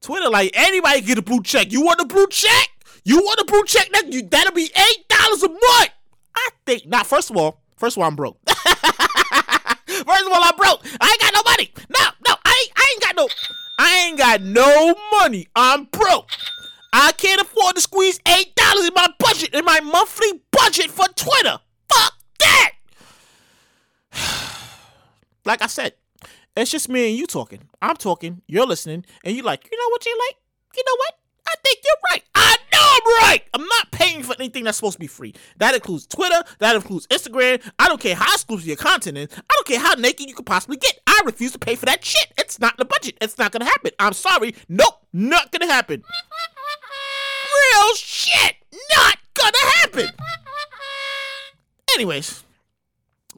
[0.00, 1.72] Twitter like anybody get a blue check.
[1.72, 2.68] You want a blue check?
[3.04, 3.90] You want a blue check?
[3.92, 5.90] That you that'll be eight dollars a month.
[6.34, 6.86] I think.
[6.86, 8.38] Now, first of all, first of all, I'm broke.
[8.46, 10.84] first of all, I'm broke.
[11.00, 11.72] I ain't got no money.
[11.88, 13.28] No, no, I ain't, I ain't got no.
[13.78, 15.48] I ain't got no money.
[15.56, 16.28] I'm broke.
[16.92, 21.06] I can't afford to squeeze eight dollars in my budget in my monthly budget for
[21.14, 21.58] Twitter.
[21.92, 22.72] Fuck that.
[25.44, 25.94] like I said,
[26.56, 27.68] it's just me and you talking.
[27.80, 30.36] I'm talking, you're listening, and you're like, you know what you like?
[30.76, 31.14] You know what?
[31.46, 32.22] I think you're right.
[32.34, 33.42] I know I'm right.
[33.54, 35.34] I'm not paying for anything that's supposed to be free.
[35.56, 36.42] That includes Twitter.
[36.58, 37.60] That includes Instagram.
[37.78, 39.28] I don't care how exclusive your content is.
[39.32, 41.00] I don't care how naked you could possibly get.
[41.06, 42.32] I refuse to pay for that shit.
[42.38, 43.16] It's not in the budget.
[43.20, 43.90] It's not gonna happen.
[43.98, 44.54] I'm sorry.
[44.68, 45.04] Nope.
[45.12, 46.04] Not gonna happen.
[47.80, 48.56] Real shit.
[48.96, 50.08] Not gonna happen.
[51.94, 52.44] Anyways,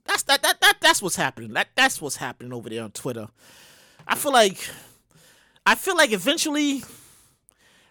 [0.04, 1.52] that's that, that that that's what's happening.
[1.52, 3.28] That that's what's happening over there on Twitter.
[4.06, 4.68] I feel like
[5.64, 6.82] I feel like eventually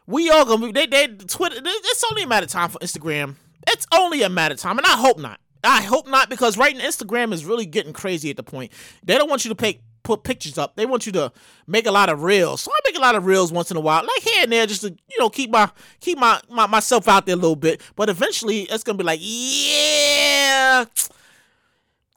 [0.08, 1.58] we all gonna be they they Twitter.
[1.64, 3.36] It's only a matter of time for Instagram.
[3.68, 5.40] It's only a matter of time, and I hope not.
[5.64, 8.72] I hope not because right now Instagram is really getting crazy at the point
[9.04, 10.76] they don't want you to pay put pictures up.
[10.76, 11.32] They want you to
[11.68, 12.62] make a lot of reels.
[12.62, 14.66] So I make a lot of reels once in a while, like here and there,
[14.66, 17.82] just to you know keep my keep my, my myself out there a little bit.
[17.96, 20.86] But eventually, it's gonna be like, yeah,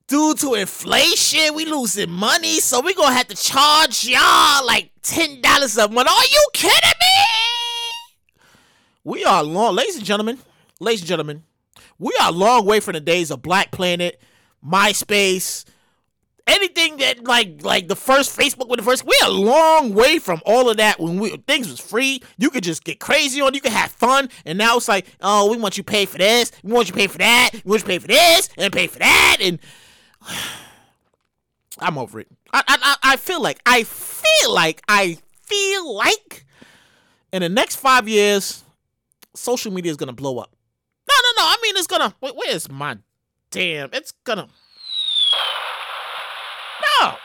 [0.07, 5.41] due to inflation, we losing money, so we gonna have to charge y'all like ten
[5.41, 6.09] dollars a month.
[6.09, 7.07] Are you kidding me?
[9.05, 10.39] We are long, ladies and gentlemen,
[10.81, 11.43] ladies and gentlemen,
[11.99, 14.21] we are a long way from the days of Black Planet,
[14.67, 15.65] MySpace,
[16.47, 19.05] anything that like like the first Facebook with the first.
[19.05, 22.23] We're a long way from all of that when we things was free.
[22.39, 23.55] You could just get crazy on.
[23.55, 26.19] You could have fun, and now it's like, oh, we want you to pay for
[26.19, 28.49] this, we want you to pay for that, we want you to pay for this,
[28.57, 29.59] and pay for that, and
[31.79, 32.29] I'm over it.
[32.53, 36.47] I, I I feel like I feel like I feel like
[37.33, 38.63] in the next five years,
[39.35, 40.55] social media is gonna blow up.
[41.09, 41.49] No, no, no.
[41.49, 42.15] I mean, it's gonna.
[42.21, 42.99] Wait, where's my
[43.51, 43.91] damn?
[43.93, 44.49] It's gonna.
[47.01, 47.17] No,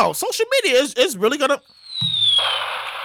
[0.00, 0.12] no.
[0.12, 1.60] Social media is is really gonna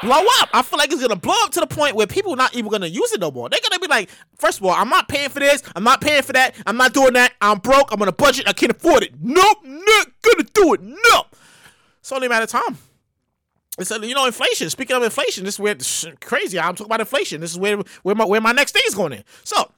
[0.01, 0.49] blow up.
[0.53, 2.71] I feel like it's gonna blow up to the point where people are not even
[2.71, 3.49] gonna use it no more.
[3.49, 5.63] They're gonna be like, first of all, I'm not paying for this.
[5.75, 6.55] I'm not paying for that.
[6.65, 7.33] I'm not doing that.
[7.41, 7.91] I'm broke.
[7.91, 8.47] I'm on a budget.
[8.47, 9.13] I can't afford it.
[9.21, 10.81] Nope, not gonna do it.
[10.81, 11.25] No.
[11.99, 12.77] It's only a matter of time.
[13.77, 14.69] It's you know inflation.
[14.69, 15.75] Speaking of inflation, this is where
[16.21, 16.59] crazy.
[16.59, 17.41] I'm talking about inflation.
[17.41, 19.23] This is where where my where my next thing is going in.
[19.43, 19.69] So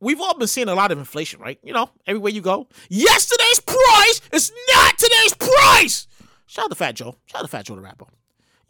[0.00, 1.58] we've all been seeing a lot of inflation, right?
[1.62, 2.68] You know, everywhere you go.
[2.88, 6.06] Yesterday's price is not today's price.
[6.46, 7.16] Shout out to Fat Joe.
[7.26, 8.06] Shout out to Fat Joe the rapper.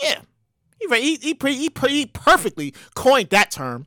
[0.02, 0.20] Yeah,
[0.80, 3.86] he he he, he, perfectly coined that term.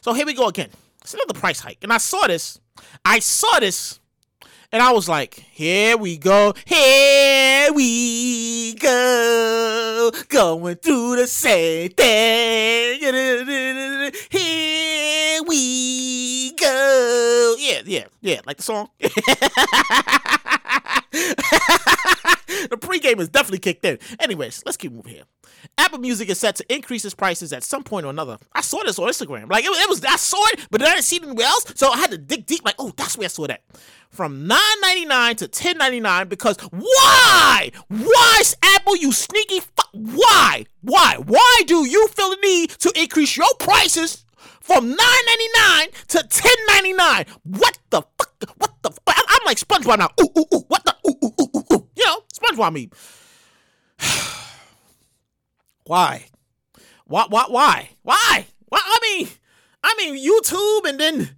[0.00, 0.70] So here we go again.
[1.00, 2.60] It's another price hike, and I saw this.
[3.04, 4.00] I saw this
[4.74, 13.00] and I was like, here we go, here we go, going through the same thing.
[14.30, 17.56] Here we go.
[17.58, 18.90] Yeah, yeah, yeah, like the song.
[22.70, 23.98] the pregame is definitely kicked in.
[24.20, 25.24] Anyways, let's keep moving here.
[25.78, 28.38] Apple Music is set to increase its prices at some point or another.
[28.52, 29.50] I saw this on Instagram.
[29.50, 31.72] Like it, it was, I saw it, but I didn't see it anywhere else.
[31.74, 32.64] So I had to dig deep.
[32.64, 33.62] Like, oh, that's where I saw that.
[34.10, 37.70] From $9.99 to $10.99 because why?
[37.88, 39.88] Why, Apple, you sneaky fuck?
[39.92, 40.66] Why?
[40.82, 41.16] Why?
[41.24, 44.23] Why do you feel the need to increase your prices
[44.60, 47.28] from $9.99 to $10.99?
[47.44, 48.58] What the fuck?
[48.58, 48.90] What the?
[48.90, 49.16] Fuck?
[49.28, 50.10] I'm like SpongeBob now.
[50.20, 50.64] Ooh, ooh, ooh.
[50.68, 50.94] What the?
[51.08, 51.88] Ooh, ooh, ooh, ooh, ooh.
[51.96, 52.90] You know, SpongeBob me.
[55.86, 56.26] Why?
[57.06, 57.26] Why?
[57.28, 57.48] Why?
[57.48, 57.88] Why?
[58.02, 58.46] Why?
[58.72, 59.28] I mean,
[59.82, 61.36] I mean YouTube and then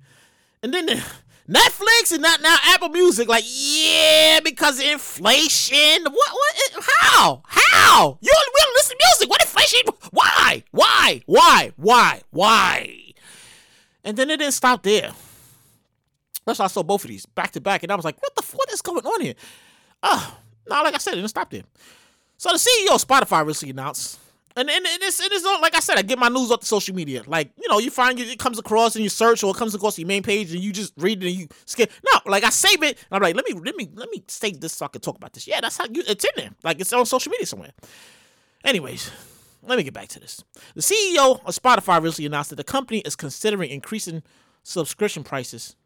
[0.63, 1.03] and then
[1.49, 3.29] Netflix and not now Apple Music.
[3.29, 6.05] Like, yeah, because inflation.
[6.05, 6.13] What?
[6.13, 6.85] What?
[6.99, 7.43] How?
[7.47, 8.19] How?
[8.21, 9.31] You don't listen to music.
[9.31, 9.81] What inflation?
[10.11, 10.65] Why?
[10.73, 11.23] Why?
[11.27, 11.73] Why?
[11.77, 12.23] Why?
[12.31, 13.13] Why?
[14.05, 15.13] And then it didn't stop there.
[16.45, 18.35] That's why I saw both of these back to back, and I was like, what
[18.37, 19.35] the what is going on here?
[20.03, 21.65] Oh, no, like I said, it didn't stop there.
[22.37, 24.21] So the CEO of Spotify recently announced
[24.57, 26.67] and, and, and it's, it is like I said, I get my news off the
[26.67, 27.23] social media.
[27.27, 29.75] Like, you know, you find it, it comes across and you search or it comes
[29.75, 31.93] across your main page and you just read it and you skip.
[32.11, 34.61] No, like I save it and I'm like, let me let me let me save
[34.61, 35.47] this so I can talk about this.
[35.47, 36.51] Yeah, that's how you it's in there.
[36.65, 37.73] Like it's on social media somewhere.
[38.65, 39.11] Anyways,
[39.63, 40.43] let me get back to this.
[40.75, 44.23] The CEO of Spotify recently announced that the company is considering increasing
[44.63, 45.77] subscription prices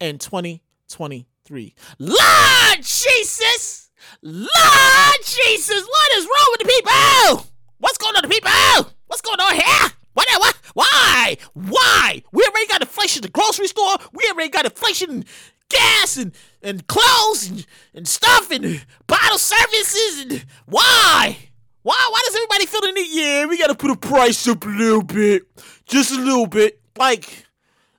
[0.00, 1.74] in 2023.
[2.00, 3.90] Lord Jesus!
[4.20, 5.86] Lord Jesus!
[5.86, 7.55] What is wrong with the people?
[7.78, 8.92] What's going on, people?
[9.06, 9.92] What's going on here?
[10.14, 10.26] What?
[10.38, 10.56] What?
[10.74, 11.36] Why?
[11.52, 12.22] Why?
[12.32, 13.96] We already got inflation at the grocery store.
[14.12, 15.24] We already got inflation in
[15.68, 20.20] gas and, and clothes and, and stuff and bottle services.
[20.22, 21.36] And why?
[21.82, 22.08] Why?
[22.10, 23.08] Why does everybody feel the need?
[23.10, 25.42] Yeah, we got to put a price up a little bit,
[25.84, 26.80] just a little bit.
[26.96, 27.46] Like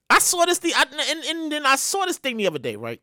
[0.10, 3.02] I saw this thing, and, and then I saw this thing the other day, right?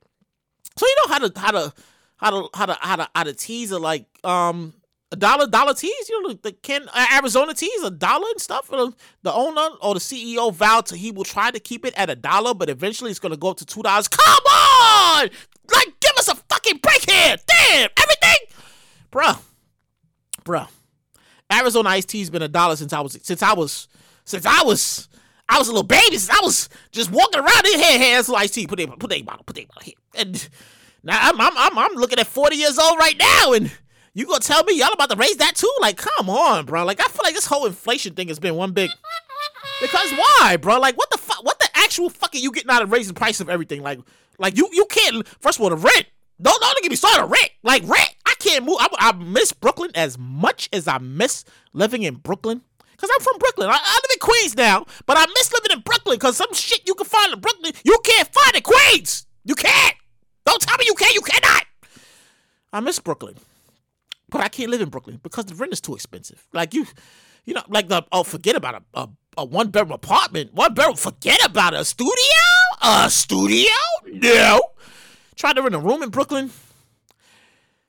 [0.76, 1.72] So you know how to how to
[2.16, 4.74] how to how to how to how to tease a like um
[5.14, 6.08] a dollar dollar teas.
[6.08, 8.68] You know the Ken uh, Arizona teas a dollar and stuff.
[8.68, 12.16] The owner or the CEO vowed to he will try to keep it at a
[12.16, 14.08] dollar, but eventually it's gonna go up to two dollars.
[14.08, 15.30] Come on,
[15.72, 17.36] like give us a fucking break here.
[17.46, 18.38] Damn everything,
[19.12, 19.40] bruh,
[20.44, 20.68] bruh.
[21.52, 23.88] Arizona iced tea's been a dollar since I was since I was
[24.24, 25.08] since I was.
[25.46, 26.16] I was a little baby.
[26.16, 28.66] Since I was just walking around in here, hands iced tea.
[28.66, 29.94] Put a put a bottle, put a bottle here.
[30.14, 30.48] And
[31.02, 33.70] now I'm, I'm I'm I'm looking at 40 years old right now, and
[34.14, 35.72] you gonna tell me y'all about to raise that too?
[35.80, 36.84] Like, come on, bro.
[36.84, 38.90] Like, I feel like this whole inflation thing has been one big.
[39.80, 40.78] Because why, bro?
[40.78, 41.44] Like, what the fuck?
[41.44, 43.82] What the actual fuck are you getting out of raising the price of everything?
[43.82, 43.98] Like,
[44.38, 45.26] like you you can't.
[45.40, 46.06] First of all, the rent.
[46.40, 47.26] Don't don't get me started.
[47.26, 48.14] Rent, like rent.
[48.24, 48.76] I can't move.
[48.78, 52.62] I, I miss Brooklyn as much as I miss living in Brooklyn.
[52.96, 53.68] Cause I'm from Brooklyn.
[53.68, 56.18] I, I live in Queens now, but I miss living in Brooklyn.
[56.20, 59.26] Cause some shit you can find in Brooklyn, you can't find in Queens.
[59.44, 59.96] You can't.
[60.46, 61.14] Don't tell me you can't.
[61.14, 61.64] You cannot.
[62.72, 63.36] I miss Brooklyn
[64.34, 66.44] but I can't live in Brooklyn because the rent is too expensive.
[66.52, 66.88] Like you,
[67.44, 70.96] you know, like the oh, forget about a, a, a one bedroom apartment, one bedroom.
[70.96, 72.12] Forget about a studio,
[72.82, 73.70] a studio.
[74.06, 74.60] No,
[75.36, 76.50] tried to rent a room in Brooklyn.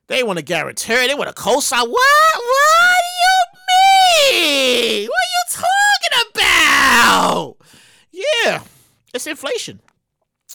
[0.06, 1.08] They want to guarantee.
[1.08, 1.90] They want to co-sign.
[1.90, 2.36] What?
[2.36, 2.98] What
[4.30, 5.10] do you mean?
[5.10, 7.58] What are you talking about?
[8.12, 8.62] Yeah,
[9.16, 9.80] it's inflation.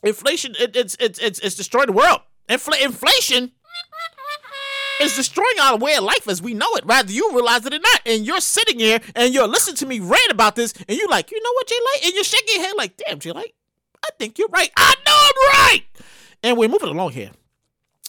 [0.05, 0.55] Inflation.
[0.57, 2.21] It, it's it's it's it's destroying the world.
[2.49, 3.51] Infl- inflation
[5.01, 7.79] is destroying our way of life as we know it, whether you realize it or
[7.79, 8.01] not.
[8.07, 11.31] And you're sitting here and you're listening to me rant about this, and you're like,
[11.31, 12.05] you know what, Jay Light?
[12.07, 13.55] And you're shaking your head like, damn, Jay Light,
[14.05, 14.71] I think you're right.
[14.77, 15.85] I know I'm right.
[16.43, 17.31] And we're moving along here.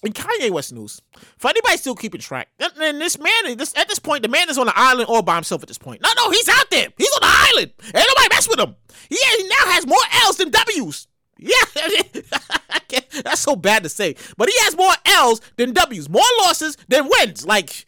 [0.04, 1.00] In Kanye West news,
[1.38, 4.58] for anybody still keeping track, and this man, this, at this point, the man is
[4.58, 6.02] on the island all by himself at this point.
[6.02, 6.88] No, no, he's out there.
[6.98, 7.72] He's on the island.
[7.86, 8.76] Ain't nobody mess with him.
[9.10, 11.08] He, he now has more L's than W's.
[11.42, 11.56] Yeah,
[13.24, 17.10] that's so bad to say, but he has more L's than W's, more losses than
[17.10, 17.46] wins.
[17.46, 17.86] Like,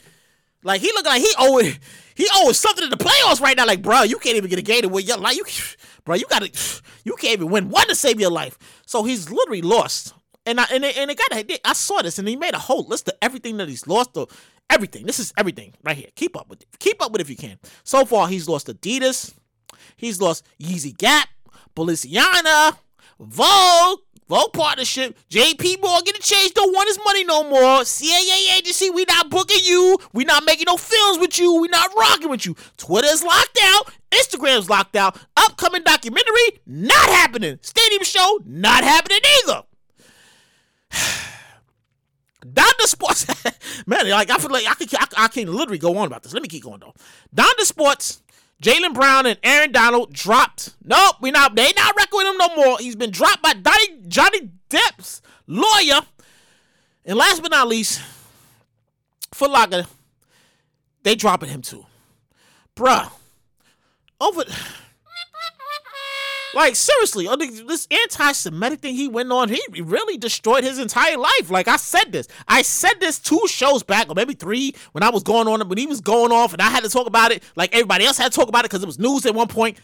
[0.64, 1.60] like he look like he owe
[2.16, 3.66] he owes something in the playoffs right now.
[3.66, 5.36] Like, bro, you can't even get a game to win your life.
[5.36, 5.46] You,
[6.04, 6.52] bro, you gotta,
[7.04, 8.58] you can't even win one to save your life.
[8.86, 10.14] So he's literally lost.
[10.46, 12.84] And I and it, and it got I saw this and he made a whole
[12.84, 14.18] list of everything that he's lost.
[14.18, 14.28] Or
[14.70, 15.06] everything.
[15.06, 16.10] This is everything right here.
[16.16, 16.68] Keep up with it.
[16.80, 17.60] Keep up with it if you can.
[17.84, 19.34] So far, he's lost Adidas.
[19.96, 21.30] He's lost Yeezy Gap,
[21.76, 22.78] Balenciaga,
[23.28, 25.18] Vogue, Vogue partnership.
[25.30, 27.82] JP Morgan Chase don't want his money no more.
[27.82, 29.98] CAA agency, we not booking you.
[30.14, 31.62] We not making no films with you.
[31.62, 32.56] We not rocking with you.
[32.78, 33.92] Twitter's locked out.
[34.12, 35.18] Instagram's locked out.
[35.38, 37.60] Upcoming documentary, not happening.
[37.62, 39.64] Stadium show, not happening either.
[42.46, 43.26] Donda Sports,
[43.88, 46.34] man, like I feel like I can I, I can literally go on about this.
[46.34, 46.94] Let me keep going though.
[47.34, 48.23] Donda Sports
[48.64, 50.74] Jaylen Brown and Aaron Donald dropped.
[50.84, 51.54] Nope, we not.
[51.54, 52.78] They not recording him no more.
[52.80, 56.00] He's been dropped by Donnie, Johnny Depp's lawyer.
[57.06, 58.02] And last but not least,
[59.34, 59.52] Foot
[61.04, 61.86] they dropping him too,
[62.76, 63.12] bruh.
[64.22, 64.46] Over.
[66.54, 71.50] Like seriously, uh, this anti-Semitic thing he went on, he really destroyed his entire life.
[71.50, 75.10] Like I said this, I said this two shows back, or maybe three, when I
[75.10, 77.32] was going on it when he was going off, and I had to talk about
[77.32, 77.44] it.
[77.56, 79.78] Like everybody else had to talk about it because it was news at one point.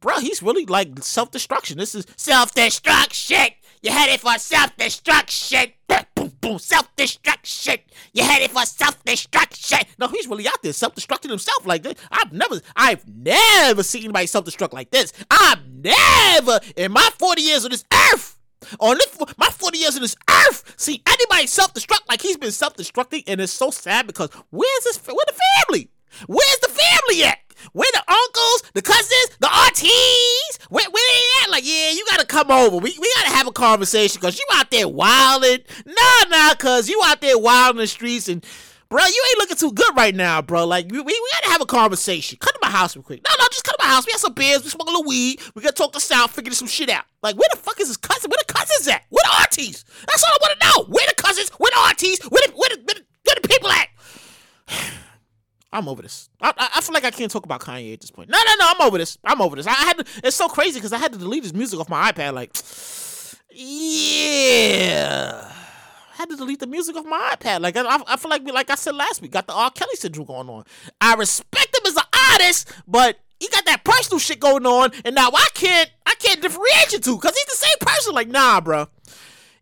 [0.00, 1.78] Bro, he's really like self-destruction.
[1.78, 3.48] This is self-destruction.
[3.82, 5.72] You headed for self-destruction.
[6.42, 7.76] Boom, boom, self-destruction.
[8.12, 9.78] You headed for self-destruction.
[9.98, 11.94] No, he's really out there self-destructing himself like this.
[12.10, 15.12] I've never, I've never seen anybody self-destruct like this.
[15.30, 18.38] I've never, in my 40 years on this earth,
[18.78, 23.24] on this, my 40 years on this earth, see anybody self-destruct like he's been self-destructing,
[23.26, 25.90] and it's so sad because where's this, where the family?
[26.26, 27.38] Where's the family at?
[27.72, 30.58] Where the uncles, the cousins, the aunties?
[30.68, 31.50] Where, where they at?
[31.50, 32.76] Like, yeah, you gotta come over.
[32.76, 35.58] We, we gotta have a conversation because you out there wilding.
[35.84, 38.44] Nah, nah, cuz you out there wilding the streets and
[38.88, 40.66] bro, you ain't looking too good right now, bro.
[40.66, 42.38] Like, we, we, we, gotta have a conversation.
[42.40, 43.22] Come to my house real quick.
[43.28, 44.06] No, no, just come to my house.
[44.06, 44.64] We have some beers.
[44.64, 45.40] We smoke a little weed.
[45.54, 47.04] We gotta talk to South, figure some shit out.
[47.22, 48.30] Like, where the fuck is his cousin?
[48.30, 49.04] Where the cousins at?
[49.10, 49.84] Where the aunties?
[50.06, 50.92] That's all I wanna know.
[50.92, 51.50] Where the cousins?
[51.58, 52.20] Where the aunties?
[52.24, 53.88] Where the, where the, where the, where the people at?
[55.72, 56.28] I'm over this.
[56.40, 58.28] I, I, feel like I can't talk about Kanye at this point.
[58.28, 58.66] No, no, no.
[58.68, 59.16] I'm over this.
[59.24, 59.66] I'm over this.
[59.66, 60.04] I, had to.
[60.22, 62.34] It's so crazy because I had to delete his music off my iPad.
[62.34, 62.54] Like,
[63.50, 65.50] yeah,
[66.12, 67.60] I had to delete the music off my iPad.
[67.60, 69.70] Like, I, I feel like, like I said last week, got the R.
[69.70, 70.64] Kelly syndrome going on.
[71.00, 75.14] I respect him as an artist, but he got that personal shit going on, and
[75.14, 78.14] now I can't, I can't differentiate you two because he's the same person.
[78.14, 78.88] Like, nah, bro.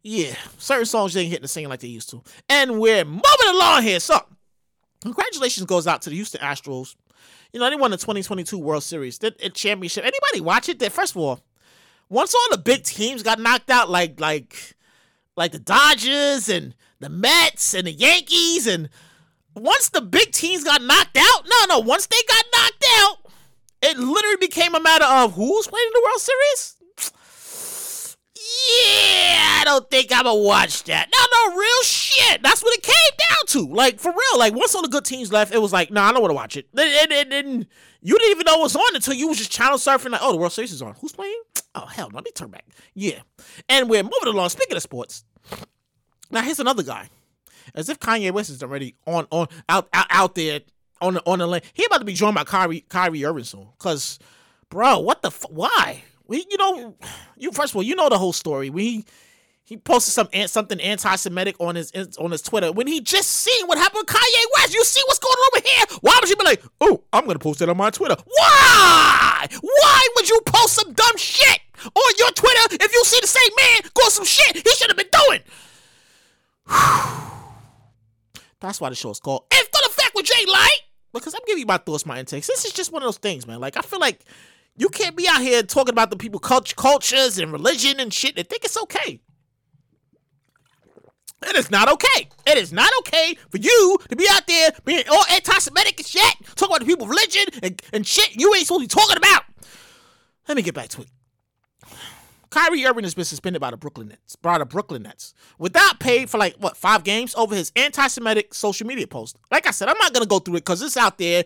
[0.03, 3.83] Yeah, certain songs ain't hitting the same like they used to, and we're moving along
[3.83, 4.01] here.
[4.01, 4.19] So
[5.01, 6.97] congratulations goes out to the Houston Astros.
[7.53, 10.05] You know, they won the 2022 World Series, the, championship.
[10.05, 10.79] Anybody watch it?
[10.79, 11.41] That first of all,
[12.09, 14.77] once all the big teams got knocked out, like like
[15.37, 18.89] like the Dodgers and the Mets and the Yankees, and
[19.55, 23.17] once the big teams got knocked out, no, no, once they got knocked out,
[23.83, 26.77] it literally became a matter of who's playing in the World Series.
[28.51, 31.09] Yeah, I don't think I'ma watch that.
[31.13, 32.43] No, no, real shit.
[32.43, 33.75] That's what it came down to.
[33.75, 34.39] Like for real.
[34.39, 36.31] Like once all the good teams left, it was like, no, nah, I don't want
[36.31, 36.67] to watch it.
[36.77, 37.67] And, and, and,
[38.03, 40.11] you didn't even know it was on until you was just channel surfing.
[40.11, 40.95] Like, oh, the World Series is on.
[41.01, 41.41] Who's playing?
[41.75, 42.65] Oh hell, no, let me turn back.
[42.95, 43.21] Yeah,
[43.69, 44.49] and we're moving along.
[44.49, 45.25] Speaking of sports,
[46.31, 47.09] now here's another guy.
[47.75, 50.61] As if Kanye West is already on on out out, out there
[51.01, 51.63] on the on the lane.
[51.75, 53.69] He about to be joined by Kyrie Kyrie Irving soon.
[53.79, 54.19] Cause,
[54.71, 56.03] bro, what the f- why?
[56.31, 56.97] We, you know,
[57.37, 58.71] you first of all, you know the whole story.
[58.71, 59.05] We
[59.65, 63.79] he posted some something anti-Semitic on his on his Twitter when he just seen what
[63.79, 64.73] happened with Kanye West.
[64.73, 65.99] You see what's going on over here?
[66.03, 68.15] Why would you be like, oh, I'm gonna post it on my Twitter?
[68.25, 69.49] Why?
[69.61, 73.51] Why would you post some dumb shit on your Twitter if you see the same
[73.61, 75.41] man go some shit he should have been doing?
[78.61, 80.81] That's why the show is called After the Fact with Jay Light.
[81.13, 82.47] Because I'm giving you my thoughts, my intakes.
[82.47, 83.59] This is just one of those things, man.
[83.59, 84.25] Like I feel like
[84.81, 88.39] you can't be out here talking about the people cult- cultures and religion and shit
[88.39, 89.21] and think it's okay.
[91.47, 92.29] It is not okay.
[92.47, 96.35] It is not okay for you to be out there being all anti-Semitic and shit,
[96.57, 99.45] talking about the people religion and, and shit you ain't supposed to be talking about.
[100.49, 101.09] Let me get back to it.
[102.51, 106.27] Kyrie Irving has been suspended by the Brooklyn Nets, by the Brooklyn Nets, without pay
[106.27, 109.39] for like what five games over his anti-Semitic social media post.
[109.53, 111.45] Like I said, I'm not gonna go through it because it's out there.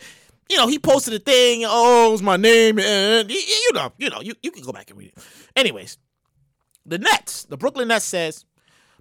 [0.50, 1.62] You know, he posted a thing.
[1.64, 4.98] Oh, it's my name, and you know, you know, you, you can go back and
[4.98, 5.24] read it.
[5.56, 5.98] Anyways,
[6.84, 8.44] the Nets, the Brooklyn Nets says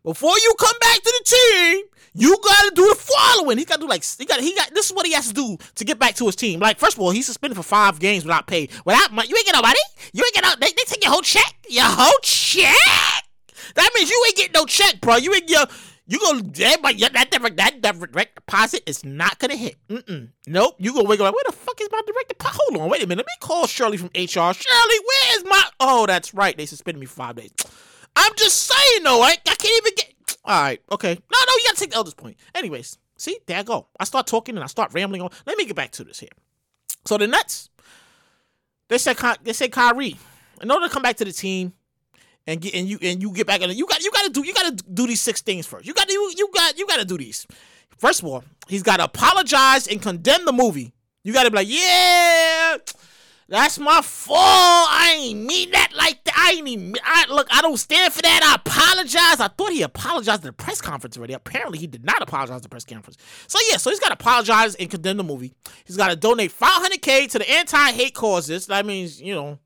[0.03, 3.57] before you come back to the team, you gotta do the following.
[3.57, 5.57] He gotta do like he got he got this is what he has to do
[5.75, 6.59] to get back to his team.
[6.59, 8.67] Like first of all, he's suspended for five games without pay.
[8.85, 9.79] Without money, you ain't get no money.
[10.11, 10.53] You ain't get no.
[10.59, 11.55] They, they take your whole check.
[11.69, 12.75] Your whole check.
[13.75, 15.15] That means you ain't getting no check, bro.
[15.15, 15.65] You ain't your.
[16.05, 19.75] You gonna everybody that direct that direct deposit is not gonna hit.
[19.87, 20.29] Mm-mm.
[20.47, 20.75] Nope.
[20.77, 22.59] You gonna wake up like, where the fuck is my direct deposit?
[22.61, 23.25] Hold on, wait a minute.
[23.25, 24.53] Let me call Shirley from HR.
[24.53, 25.63] Shirley, where is my?
[25.79, 26.57] Oh, that's right.
[26.57, 27.51] They suspended me for five days.
[28.17, 30.37] I'm just saying though, I, I can't even get.
[30.43, 31.13] All right, okay.
[31.13, 32.35] No, no, you gotta take the eldest point.
[32.53, 33.87] Anyways, see, there I go.
[33.97, 35.29] I start talking and I start rambling on.
[35.45, 36.29] Let me get back to this here.
[37.05, 37.69] So the Nets,
[38.89, 40.17] they said they said Kyrie,
[40.61, 41.71] in order to come back to the team
[42.47, 44.45] and get and you and you get back in, you got you got to do
[44.45, 45.85] you got to do these six things first.
[45.85, 47.47] You got to you, you got you got to do these.
[47.97, 50.93] First of all, he's got to apologize and condemn the movie.
[51.23, 52.77] You got to be like, yeah
[53.49, 54.39] that's my fault.
[54.39, 56.33] I ain't mean that like that.
[56.37, 56.95] I ain't even.
[57.03, 58.41] I, look, I don't stand for that.
[58.43, 59.39] I apologize.
[59.39, 61.33] I thought he apologized at the press conference already.
[61.33, 63.17] Apparently, he did not apologize at the press conference.
[63.47, 65.53] So yeah, so he's got to apologize and condemn the movie.
[65.85, 68.67] He's got to donate 500k to the anti-hate causes.
[68.67, 69.59] That means you know,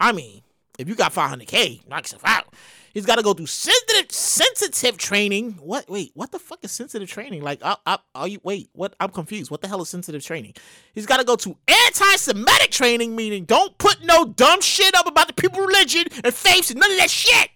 [0.00, 0.42] I mean,
[0.78, 2.54] if you got 500k, knock yourself out.
[2.94, 5.52] He's got to go through sensitive sensitive training.
[5.60, 5.88] What?
[5.88, 7.42] Wait, what the fuck is sensitive training?
[7.42, 8.40] Like, I, I, are you?
[8.42, 8.94] Wait, what?
[8.98, 9.50] I'm confused.
[9.50, 10.54] What the hell is sensitive training?
[10.94, 11.56] He's got to go to
[11.86, 16.70] anti-Semitic training, meaning don't put no dumb shit up about the people, religion, and faiths,
[16.70, 17.50] and none of that shit.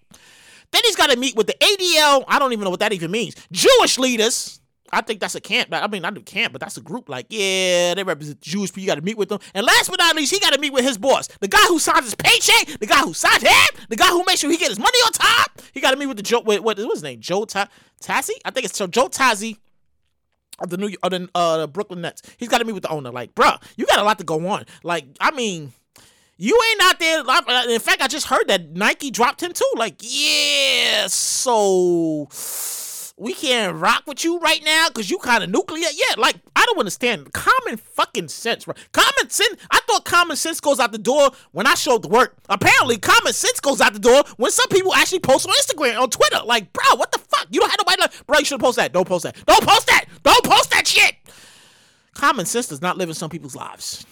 [0.70, 2.24] Then he's got to meet with the ADL.
[2.28, 3.34] I don't even know what that even means.
[3.50, 4.60] Jewish leaders.
[4.92, 5.70] I think that's a camp.
[5.72, 7.08] I mean, not a camp, but that's a group.
[7.08, 8.82] Like, yeah, they represent Jewish people.
[8.82, 9.38] You got to meet with them.
[9.54, 11.78] And last but not least, he got to meet with his boss, the guy who
[11.78, 14.68] signs his paycheck, the guy who signs him, the guy who makes sure he get
[14.68, 15.46] his money on time.
[15.72, 16.40] He got to meet with the Joe.
[16.40, 17.20] What, what was his name?
[17.20, 18.30] Joe Tassie?
[18.44, 19.56] I think it's Joe Tassie
[20.58, 22.22] of the New of the, uh, the Brooklyn Nets.
[22.36, 23.10] He's got to meet with the owner.
[23.10, 24.66] Like, bruh, you got a lot to go on.
[24.82, 25.72] Like, I mean.
[26.38, 27.20] You ain't out there.
[27.72, 29.70] In fact, I just heard that Nike dropped him too.
[29.76, 32.26] Like, yeah, so
[33.22, 35.86] we can't rock with you right now because you kind of nuclear.
[35.94, 38.76] Yeah, like I don't understand common fucking sense, right?
[38.90, 39.56] Common sense.
[39.70, 42.36] I thought common sense goes out the door when I showed the work.
[42.48, 46.10] Apparently, common sense goes out the door when some people actually post on Instagram, on
[46.10, 46.40] Twitter.
[46.44, 47.46] Like, bro, what the fuck?
[47.50, 48.40] You don't have nobody like, bro.
[48.40, 48.92] You should post that.
[48.92, 49.36] Don't post that.
[49.46, 50.06] Don't post that.
[50.24, 51.14] Don't post that shit.
[52.14, 54.04] Common sense does not live in some people's lives.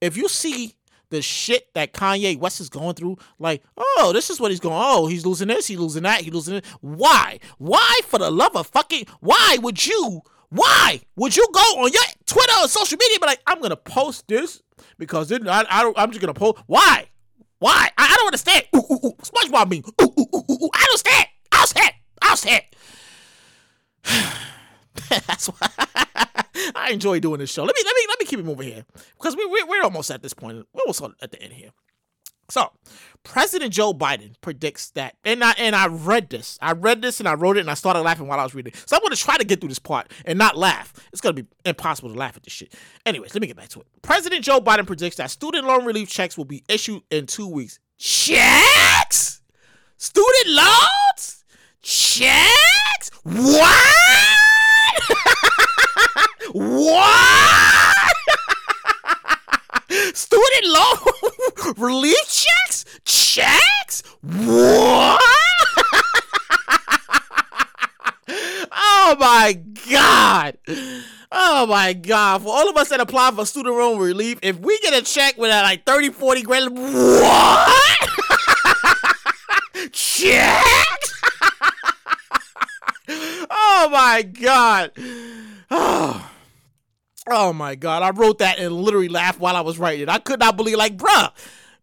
[0.00, 0.74] If you see
[1.12, 3.18] the shit that Kanye West is going through.
[3.38, 4.74] Like, oh, this is what he's going.
[4.76, 6.64] Oh, he's losing this, he's losing that, he's losing it.
[6.80, 7.38] Why?
[7.58, 9.06] Why for the love of fucking?
[9.20, 10.22] Why would you?
[10.48, 13.18] Why would you go on your Twitter or social media?
[13.20, 14.62] But like, I'm gonna post this
[14.98, 16.58] because it, I, I, I'm just gonna post.
[16.66, 17.06] Why?
[17.58, 17.90] Why?
[17.96, 18.64] I, I don't understand.
[18.74, 19.16] Ooh, ooh, ooh.
[19.22, 19.84] SpongeBob mean.
[20.00, 20.70] Ooh, ooh, ooh, ooh.
[20.74, 21.26] I don't understand.
[21.52, 21.92] I'll stand.
[22.22, 22.64] I'll stand.
[25.26, 25.68] That's why
[26.74, 27.64] I enjoy doing this show.
[27.64, 28.84] Let me let me let me keep it moving here
[29.16, 30.66] because we, we we're almost at this point.
[30.72, 31.70] We're almost at the end here.
[32.52, 32.70] So,
[33.22, 36.58] President Joe Biden predicts that, and I and I read this.
[36.60, 38.74] I read this and I wrote it and I started laughing while I was reading.
[38.84, 40.92] So I'm going to try to get through this part and not laugh.
[41.12, 42.74] It's going to be impossible to laugh at this shit.
[43.06, 43.86] Anyways, let me get back to it.
[44.02, 47.78] President Joe Biden predicts that student loan relief checks will be issued in two weeks.
[47.96, 49.40] Checks?
[49.96, 51.44] Student loans?
[51.80, 53.10] Checks?
[53.22, 54.11] What?
[56.52, 58.16] What?
[60.14, 60.96] Student loan
[61.78, 62.84] relief checks?
[63.04, 64.02] Checks?
[64.22, 65.22] What?
[68.72, 69.58] oh my
[69.90, 70.58] God.
[71.30, 72.42] Oh my God.
[72.42, 75.38] For all of us that apply for student loan relief, if we get a check
[75.38, 77.88] with uh, like 30, 40 grand, what?
[79.92, 81.22] Checks?
[83.08, 84.92] oh my God.
[85.74, 86.31] Oh.
[87.28, 90.08] Oh my god, I wrote that and literally laughed while I was writing it.
[90.08, 91.30] I could not believe, like, bruh,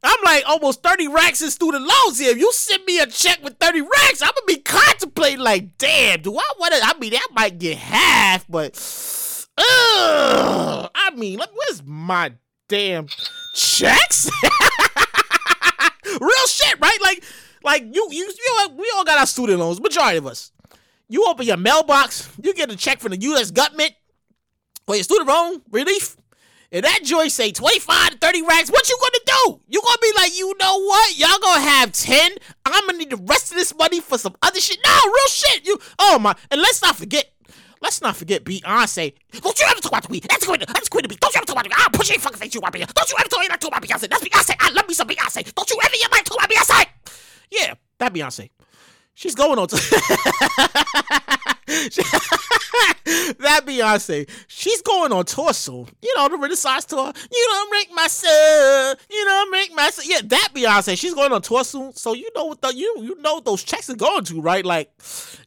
[0.04, 2.32] I'm like almost 30 racks in student loans here.
[2.32, 6.22] If you send me a check with 30 racks, I'm gonna be contemplating, like, damn,
[6.22, 6.76] do I wanna?
[6.82, 8.76] I mean, I might get half, but,
[9.58, 12.34] ugh, I mean, where's my
[12.68, 13.08] damn
[13.56, 14.30] checks?
[16.06, 16.98] Real shit, right?
[17.02, 17.24] Like,
[17.64, 20.52] like you, you, you know, we all got our student loans, majority of us.
[21.08, 23.52] You open your mailbox, you get a check from the U.S.
[23.52, 23.94] government
[24.90, 26.18] for your student loan relief,
[26.72, 29.62] and that joy say 25 to 30 racks, what you gonna do?
[29.68, 31.16] You gonna be like, you know what?
[31.16, 32.32] Y'all gonna have 10.
[32.66, 34.80] I'm gonna need the rest of this money for some other shit.
[34.84, 35.68] No, real shit.
[35.68, 37.32] You oh my and let's not forget.
[37.84, 39.14] Let's not forget Beyonce.
[39.40, 40.26] Don't you ever talk about the weed.
[40.28, 40.60] That's queen.
[40.60, 41.18] That's queen to be.
[41.18, 42.92] Don't you ever talk about the I'll push your fucking face you about Beyonce.
[42.92, 44.10] Don't you ever talk about, talk about Beyonce.
[44.10, 44.56] That's Beyonce.
[44.60, 45.54] I love me some Beyonce.
[45.54, 46.88] Don't you ever in my talk about Beyonce.
[47.52, 48.50] Yeah, that Beyonce.
[49.20, 49.84] She's going on to that
[53.66, 54.30] Beyonce.
[54.48, 55.90] She's going on tour soon.
[56.02, 57.12] You know the Renaissance tour.
[57.30, 58.96] You don't make my son.
[59.12, 60.06] You don't make my son.
[60.08, 60.98] Yeah, that Beyonce.
[60.98, 61.92] She's going on tour soon.
[61.96, 64.64] So you know what the you you know those checks are going to right?
[64.64, 64.90] Like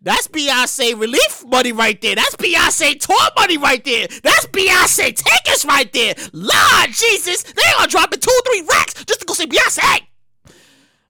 [0.03, 2.14] that's Beyonce relief money right there.
[2.14, 4.07] That's Beyonce tour money right there.
[4.23, 6.12] That's Beyonce tickets right there.
[6.35, 10.03] Lord Jesus, they are dropping two three racks just to go see Beyonce.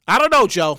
[0.06, 0.78] I don't know, Joe.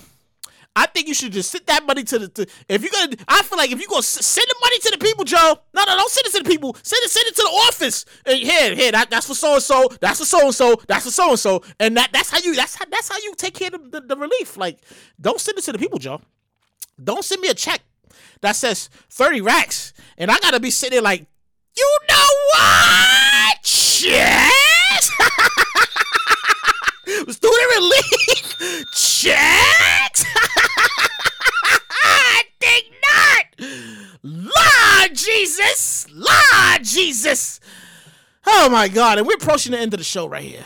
[0.76, 2.28] I think you should just send that money to the.
[2.28, 4.98] To, if you're gonna, I feel like if you're gonna send the money to the
[4.98, 5.58] people, Joe.
[5.72, 6.76] No, no, don't send it to the people.
[6.82, 8.04] Send it, send it to the office.
[8.26, 8.90] Hey, here, here.
[8.90, 9.88] That, that's for so and so.
[10.00, 10.74] That's for so and so.
[10.88, 11.62] That's for so and so.
[11.78, 12.56] And that that's how you.
[12.56, 14.56] That's how that's how you take care of the, the, the relief.
[14.56, 14.80] Like,
[15.20, 16.20] don't send it to the people, Joe.
[17.02, 17.80] Don't send me a check
[18.40, 21.24] that says thirty racks, and I gotta be sitting there like,
[21.76, 24.02] you know what?
[24.02, 25.10] Yes.
[27.06, 28.84] Student relief
[29.24, 30.24] checks.
[32.02, 33.70] I think not.
[34.22, 37.60] Lord Jesus, Lord Jesus.
[38.46, 39.18] Oh my God!
[39.18, 40.64] And we're approaching the end of the show right here.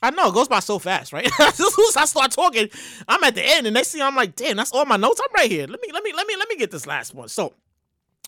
[0.00, 1.26] I know it goes by so fast, right?
[1.40, 2.68] as soon as I start talking,
[3.08, 5.20] I'm at the end, and next thing I'm like, damn, that's all my notes.
[5.24, 5.66] I'm right here.
[5.66, 7.28] Let me, let me, let me, let me get this last one.
[7.28, 7.54] So,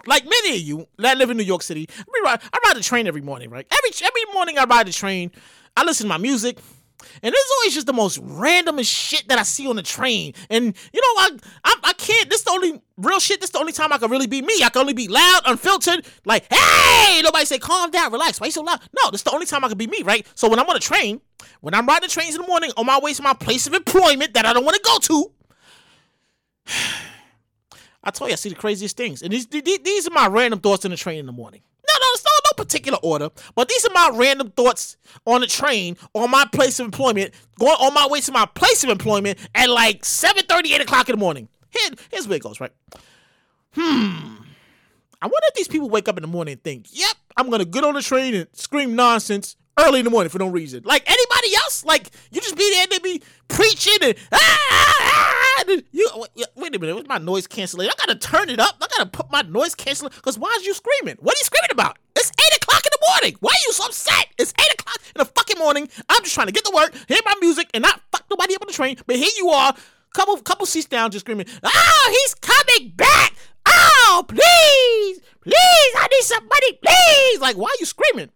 [0.07, 2.83] like many of you that live in New York City, I ride, I ride the
[2.83, 3.67] train every morning, right?
[3.71, 5.31] Every every morning I ride the train.
[5.77, 6.59] I listen to my music.
[7.23, 10.35] And it's always just the most randomest shit that I see on the train.
[10.51, 11.31] And you know, I,
[11.65, 12.29] I I can't.
[12.31, 13.41] This is the only real shit.
[13.41, 14.55] This is the only time I can really be me.
[14.65, 16.07] I can only be loud, unfiltered.
[16.25, 18.41] Like, hey, nobody say, calm down, relax.
[18.41, 18.81] Why you so loud?
[19.03, 20.27] No, this is the only time I can be me, right?
[20.35, 21.21] So when I'm on a train,
[21.61, 23.75] when I'm riding the trains in the morning on my way to my place of
[23.75, 25.33] employment that I don't want to go to.
[28.05, 30.85] I told you I see the craziest things, and these these are my random thoughts
[30.85, 31.63] in the train in the morning.
[31.89, 32.36] No, no, it's not no
[32.67, 34.97] particular order, but these are my random thoughts
[35.27, 38.85] on the train on my place of employment, going on my way to my place
[38.85, 41.49] of employment at like 7 30, 8 o'clock in the morning.
[41.71, 42.73] Here, here's where it goes, right?
[43.75, 44.37] Hmm.
[45.23, 47.65] I wonder if these people wake up in the morning and think, yep, I'm gonna
[47.65, 50.83] get on the train and scream nonsense early in the morning for no reason.
[50.85, 55.46] Like anybody else, like you just be there they be preaching and ah, ah, ah,
[55.93, 56.09] you
[56.55, 57.89] wait a minute, what's my noise canceling?
[57.89, 58.77] I gotta turn it up.
[58.81, 61.17] I gotta put my noise canceling because why is you screaming?
[61.21, 61.99] What are you screaming about?
[62.15, 63.37] It's eight o'clock in the morning.
[63.41, 64.29] Why are you so upset?
[64.39, 65.89] It's eight o'clock in the fucking morning.
[66.09, 68.63] I'm just trying to get to work, hear my music, and not fuck nobody up
[68.63, 68.97] on the train.
[69.07, 69.75] But here you are,
[70.15, 73.35] couple couple seats down, just screaming, "Oh, he's coming back!
[73.67, 75.55] Oh, please, please,
[75.97, 78.31] I need somebody, please!" Like, why are you screaming?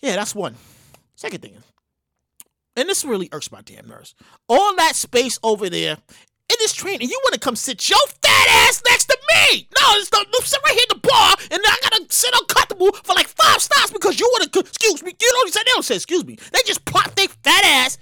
[0.00, 0.56] Yeah, that's one.
[1.16, 1.56] Second thing,
[2.76, 4.14] and this really irks my damn nerves.
[4.48, 5.98] All that space over there
[6.50, 9.68] in this train, and you want to come sit your fat ass next to me?
[9.80, 13.14] No, it's the, sit right here in the bar, and I gotta sit uncomfortable for
[13.14, 14.60] like five stops because you want to.
[14.60, 16.36] Excuse me, you know what They don't say excuse me.
[16.52, 17.98] They just plop their fat ass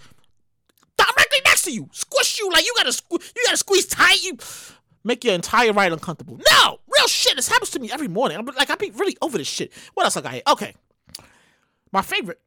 [0.96, 4.22] directly next to you, squish you like you gotta you gotta squeeze tight.
[4.22, 4.36] You
[5.04, 6.38] make your entire ride uncomfortable.
[6.52, 7.36] No, real shit.
[7.36, 8.36] This happens to me every morning.
[8.38, 9.72] I'm like I be really over this shit.
[9.94, 10.42] What else I got here?
[10.48, 10.74] Okay,
[11.92, 12.40] my favorite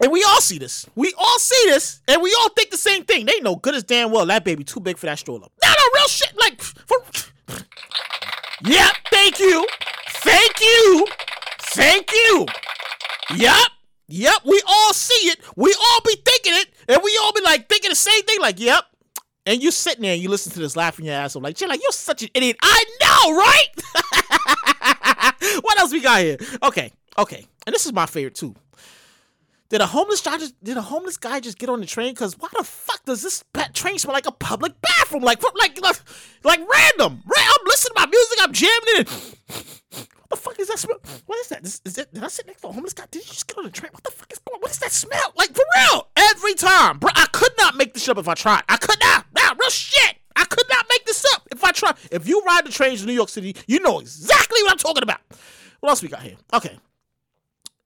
[0.00, 0.86] and we all see this.
[0.94, 3.26] We all see this, and we all think the same thing.
[3.26, 5.46] They know good as damn well that baby too big for that stroller.
[5.62, 6.36] No, no, real shit.
[6.38, 6.98] Like, for...
[8.64, 8.92] yep.
[9.10, 9.66] Thank you.
[10.08, 11.06] Thank you.
[11.60, 12.46] Thank you.
[13.36, 13.68] Yep.
[14.08, 14.34] Yep.
[14.44, 15.40] We all see it.
[15.56, 18.40] We all be thinking it, and we all be like thinking the same thing.
[18.40, 18.84] Like, yep.
[19.46, 21.68] And you sitting there and you listen to this laughing your ass off, like, you're
[21.68, 22.56] like, you're such an idiot.
[22.62, 23.68] I know, right?
[25.62, 26.38] what else we got here?
[26.62, 27.46] Okay, okay.
[27.66, 28.54] And this is my favorite too.
[29.74, 32.14] Did a homeless guy just did a homeless guy just get on the train?
[32.14, 35.24] Cause why the fuck does this train smell like a public bathroom?
[35.24, 35.96] Like like like,
[36.44, 37.20] like random.
[37.26, 38.38] I'm listening to my music.
[38.40, 39.10] I'm jamming it.
[39.10, 41.00] What the fuck is that smell?
[41.26, 41.64] What is that?
[41.64, 42.14] Is, is that?
[42.14, 43.06] Did I sit next to a homeless guy?
[43.10, 43.90] Did you just get on the train?
[43.90, 44.60] What the fuck is going?
[44.60, 45.32] What is that smell?
[45.36, 46.06] Like for real?
[46.18, 47.10] Every time, bro.
[47.12, 48.62] I could not make this up if I tried.
[48.68, 49.26] I could not.
[49.34, 50.18] Nah, real shit.
[50.36, 51.96] I could not make this up if I tried.
[52.12, 55.02] If you ride the trains in New York City, you know exactly what I'm talking
[55.02, 55.18] about.
[55.80, 56.36] What else we got here?
[56.52, 56.78] Okay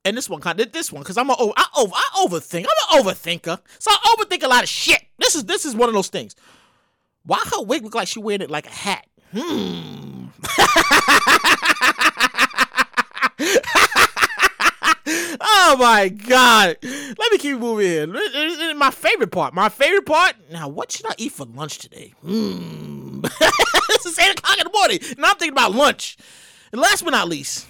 [0.09, 2.65] and this one kind of this one because I'm a oh I over I overthink.
[2.65, 5.03] I'm an overthinker, so I overthink a lot of shit.
[5.19, 6.35] This is this is one of those things.
[7.25, 9.07] Why her wig look like she wearing it like a hat?
[9.33, 10.29] Hmm.
[15.41, 16.77] oh my god!
[16.83, 18.75] Let me keep moving here.
[18.75, 19.53] My favorite part.
[19.53, 20.37] My favorite part.
[20.51, 22.15] Now, what should I eat for lunch today?
[22.23, 23.21] Hmm.
[23.41, 26.17] it's eight o'clock in the morning, and I'm thinking about lunch.
[26.73, 27.67] And last but not least,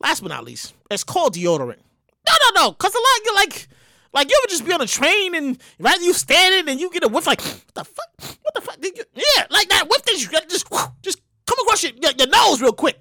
[0.00, 1.78] last but not least, it's called deodorant.
[2.26, 2.72] No, no, no.
[2.72, 3.68] Cause a lot you like
[4.12, 7.04] like you ever just be on a train and rather you standing and you get
[7.04, 8.38] a whiff like what the fuck?
[8.42, 8.76] What the fuck?
[8.82, 10.66] Yeah, like that whiff that you just
[11.02, 12.98] just come across your, your, your nose real quick.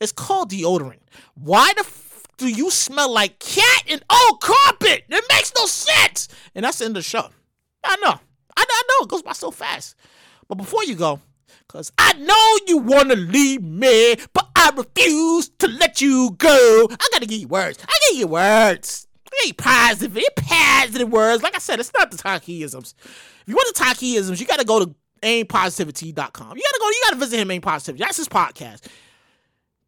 [0.00, 0.98] It's called deodorant.
[1.34, 5.04] Why the f- do you smell like cat and old carpet?
[5.08, 6.28] It makes no sense.
[6.54, 7.28] And that's the end of the show.
[7.84, 8.18] I know.
[8.56, 9.96] I, I know it goes by so fast.
[10.48, 11.20] But before you go,
[11.72, 16.86] because I know you want to leave me, but I refuse to let you go.
[16.90, 17.78] I got to give you words.
[17.88, 19.06] I give you words.
[19.26, 21.42] I give positive, positive words.
[21.42, 22.94] Like I said, it's not the Takiisms.
[23.02, 26.56] If you want the Takiisms, you got to go to aimpositivity.com.
[26.56, 28.04] You got to go, you got to visit him, Aim Positivity.
[28.04, 28.86] That's his podcast.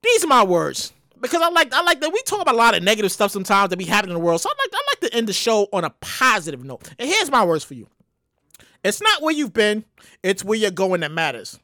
[0.03, 2.75] These are my words because I like I like that we talk about a lot
[2.75, 4.41] of negative stuff sometimes that be happening in the world.
[4.41, 6.91] So I like I like to end the show on a positive note.
[6.99, 7.87] And here's my words for you.
[8.83, 9.85] It's not where you've been,
[10.23, 11.59] it's where you're going that matters.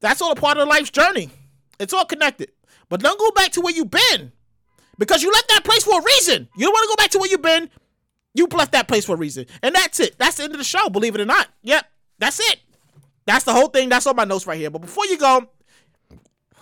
[0.00, 1.30] That's all a part of life's journey.
[1.78, 2.50] It's all connected.
[2.88, 4.32] But don't go back to where you've been.
[4.98, 6.48] Because you left that place for a reason.
[6.56, 7.70] You don't want to go back to where you've been.
[8.34, 9.46] You left that place for a reason.
[9.62, 10.18] And that's it.
[10.18, 11.48] That's the end of the show, believe it or not.
[11.62, 11.86] Yep.
[12.18, 12.60] That's it.
[13.26, 13.88] That's the whole thing.
[13.88, 14.70] That's all my notes right here.
[14.70, 15.48] But before you go,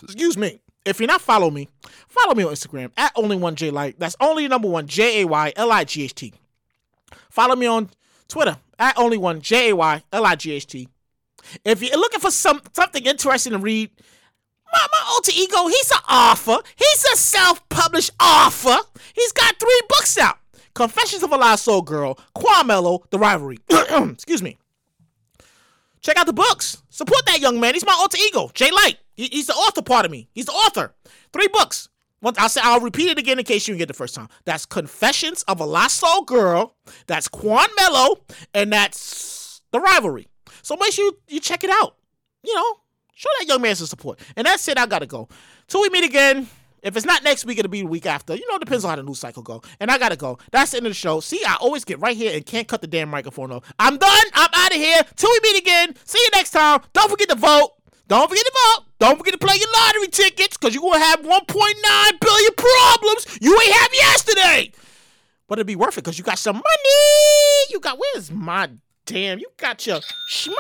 [0.03, 0.61] excuse me.
[0.85, 1.69] If you're not following me,
[2.09, 3.99] follow me on Instagram at only one J Light.
[3.99, 6.33] That's only number one J A Y L I G H T.
[7.29, 7.91] Follow me on
[8.27, 10.89] Twitter at only one J A Y L I G H T.
[11.65, 13.91] If you're looking for some something interesting to read,
[14.73, 16.57] my, my alter ego, he's an author.
[16.77, 18.79] He's a self-published author.
[19.15, 20.39] He's got three books out.
[20.75, 23.59] Confessions of a Lost Soul Girl, Quamelo, The Rivalry.
[23.71, 24.59] Excuse me.
[26.01, 26.83] Check out the books.
[26.91, 27.75] Support that young man.
[27.75, 28.99] He's my alter ego, Jay Light.
[29.15, 30.29] He, he's the author part of me.
[30.33, 30.95] He's the author.
[31.33, 31.89] Three books.
[32.21, 34.29] Once I'll say I'll repeat it again in case you didn't get the first time.
[34.45, 36.75] That's Confessions of a Lost Soul Girl.
[37.07, 38.21] That's Quan Mello,
[38.55, 40.29] and that's The Rivalry.
[40.63, 41.97] So make sure you, you check it out.
[42.43, 42.77] You know,
[43.15, 44.21] show that young man some support.
[44.37, 44.79] And that's it.
[44.79, 45.29] I gotta go.
[45.67, 46.49] Till we meet again.
[46.81, 48.37] If it's not next week, it'll be the week after.
[48.37, 49.63] You know, it depends on how the news cycle go.
[49.81, 50.39] And I gotta go.
[50.53, 51.19] That's the end of the show.
[51.19, 53.65] See, I always get right here and can't cut the damn microphone off.
[53.81, 54.27] I'm done.
[54.35, 55.03] I'm out of here.
[55.17, 55.97] Till we meet again.
[56.05, 56.81] See you next time.
[56.93, 57.73] Don't forget to vote.
[58.07, 58.87] Don't forget to vote.
[59.01, 63.53] Don't forget to play your lottery tickets because you're gonna have 1.9 billion problems you
[63.61, 64.73] ain't have yesterday.
[65.47, 67.65] But it'll be worth it because you got some money.
[67.71, 68.71] You got where's my
[69.09, 69.39] damn?
[69.39, 70.01] You got your
[70.47, 70.55] money.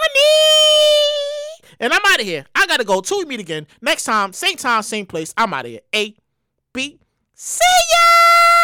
[1.78, 2.46] And I'm out of here.
[2.54, 3.00] I gotta go.
[3.00, 3.66] Till we meet again.
[3.80, 5.32] Next time, same time, same place.
[5.36, 5.80] I'm out of here.
[5.94, 6.16] A,
[6.72, 6.98] B,
[7.34, 7.60] see
[7.92, 8.57] ya!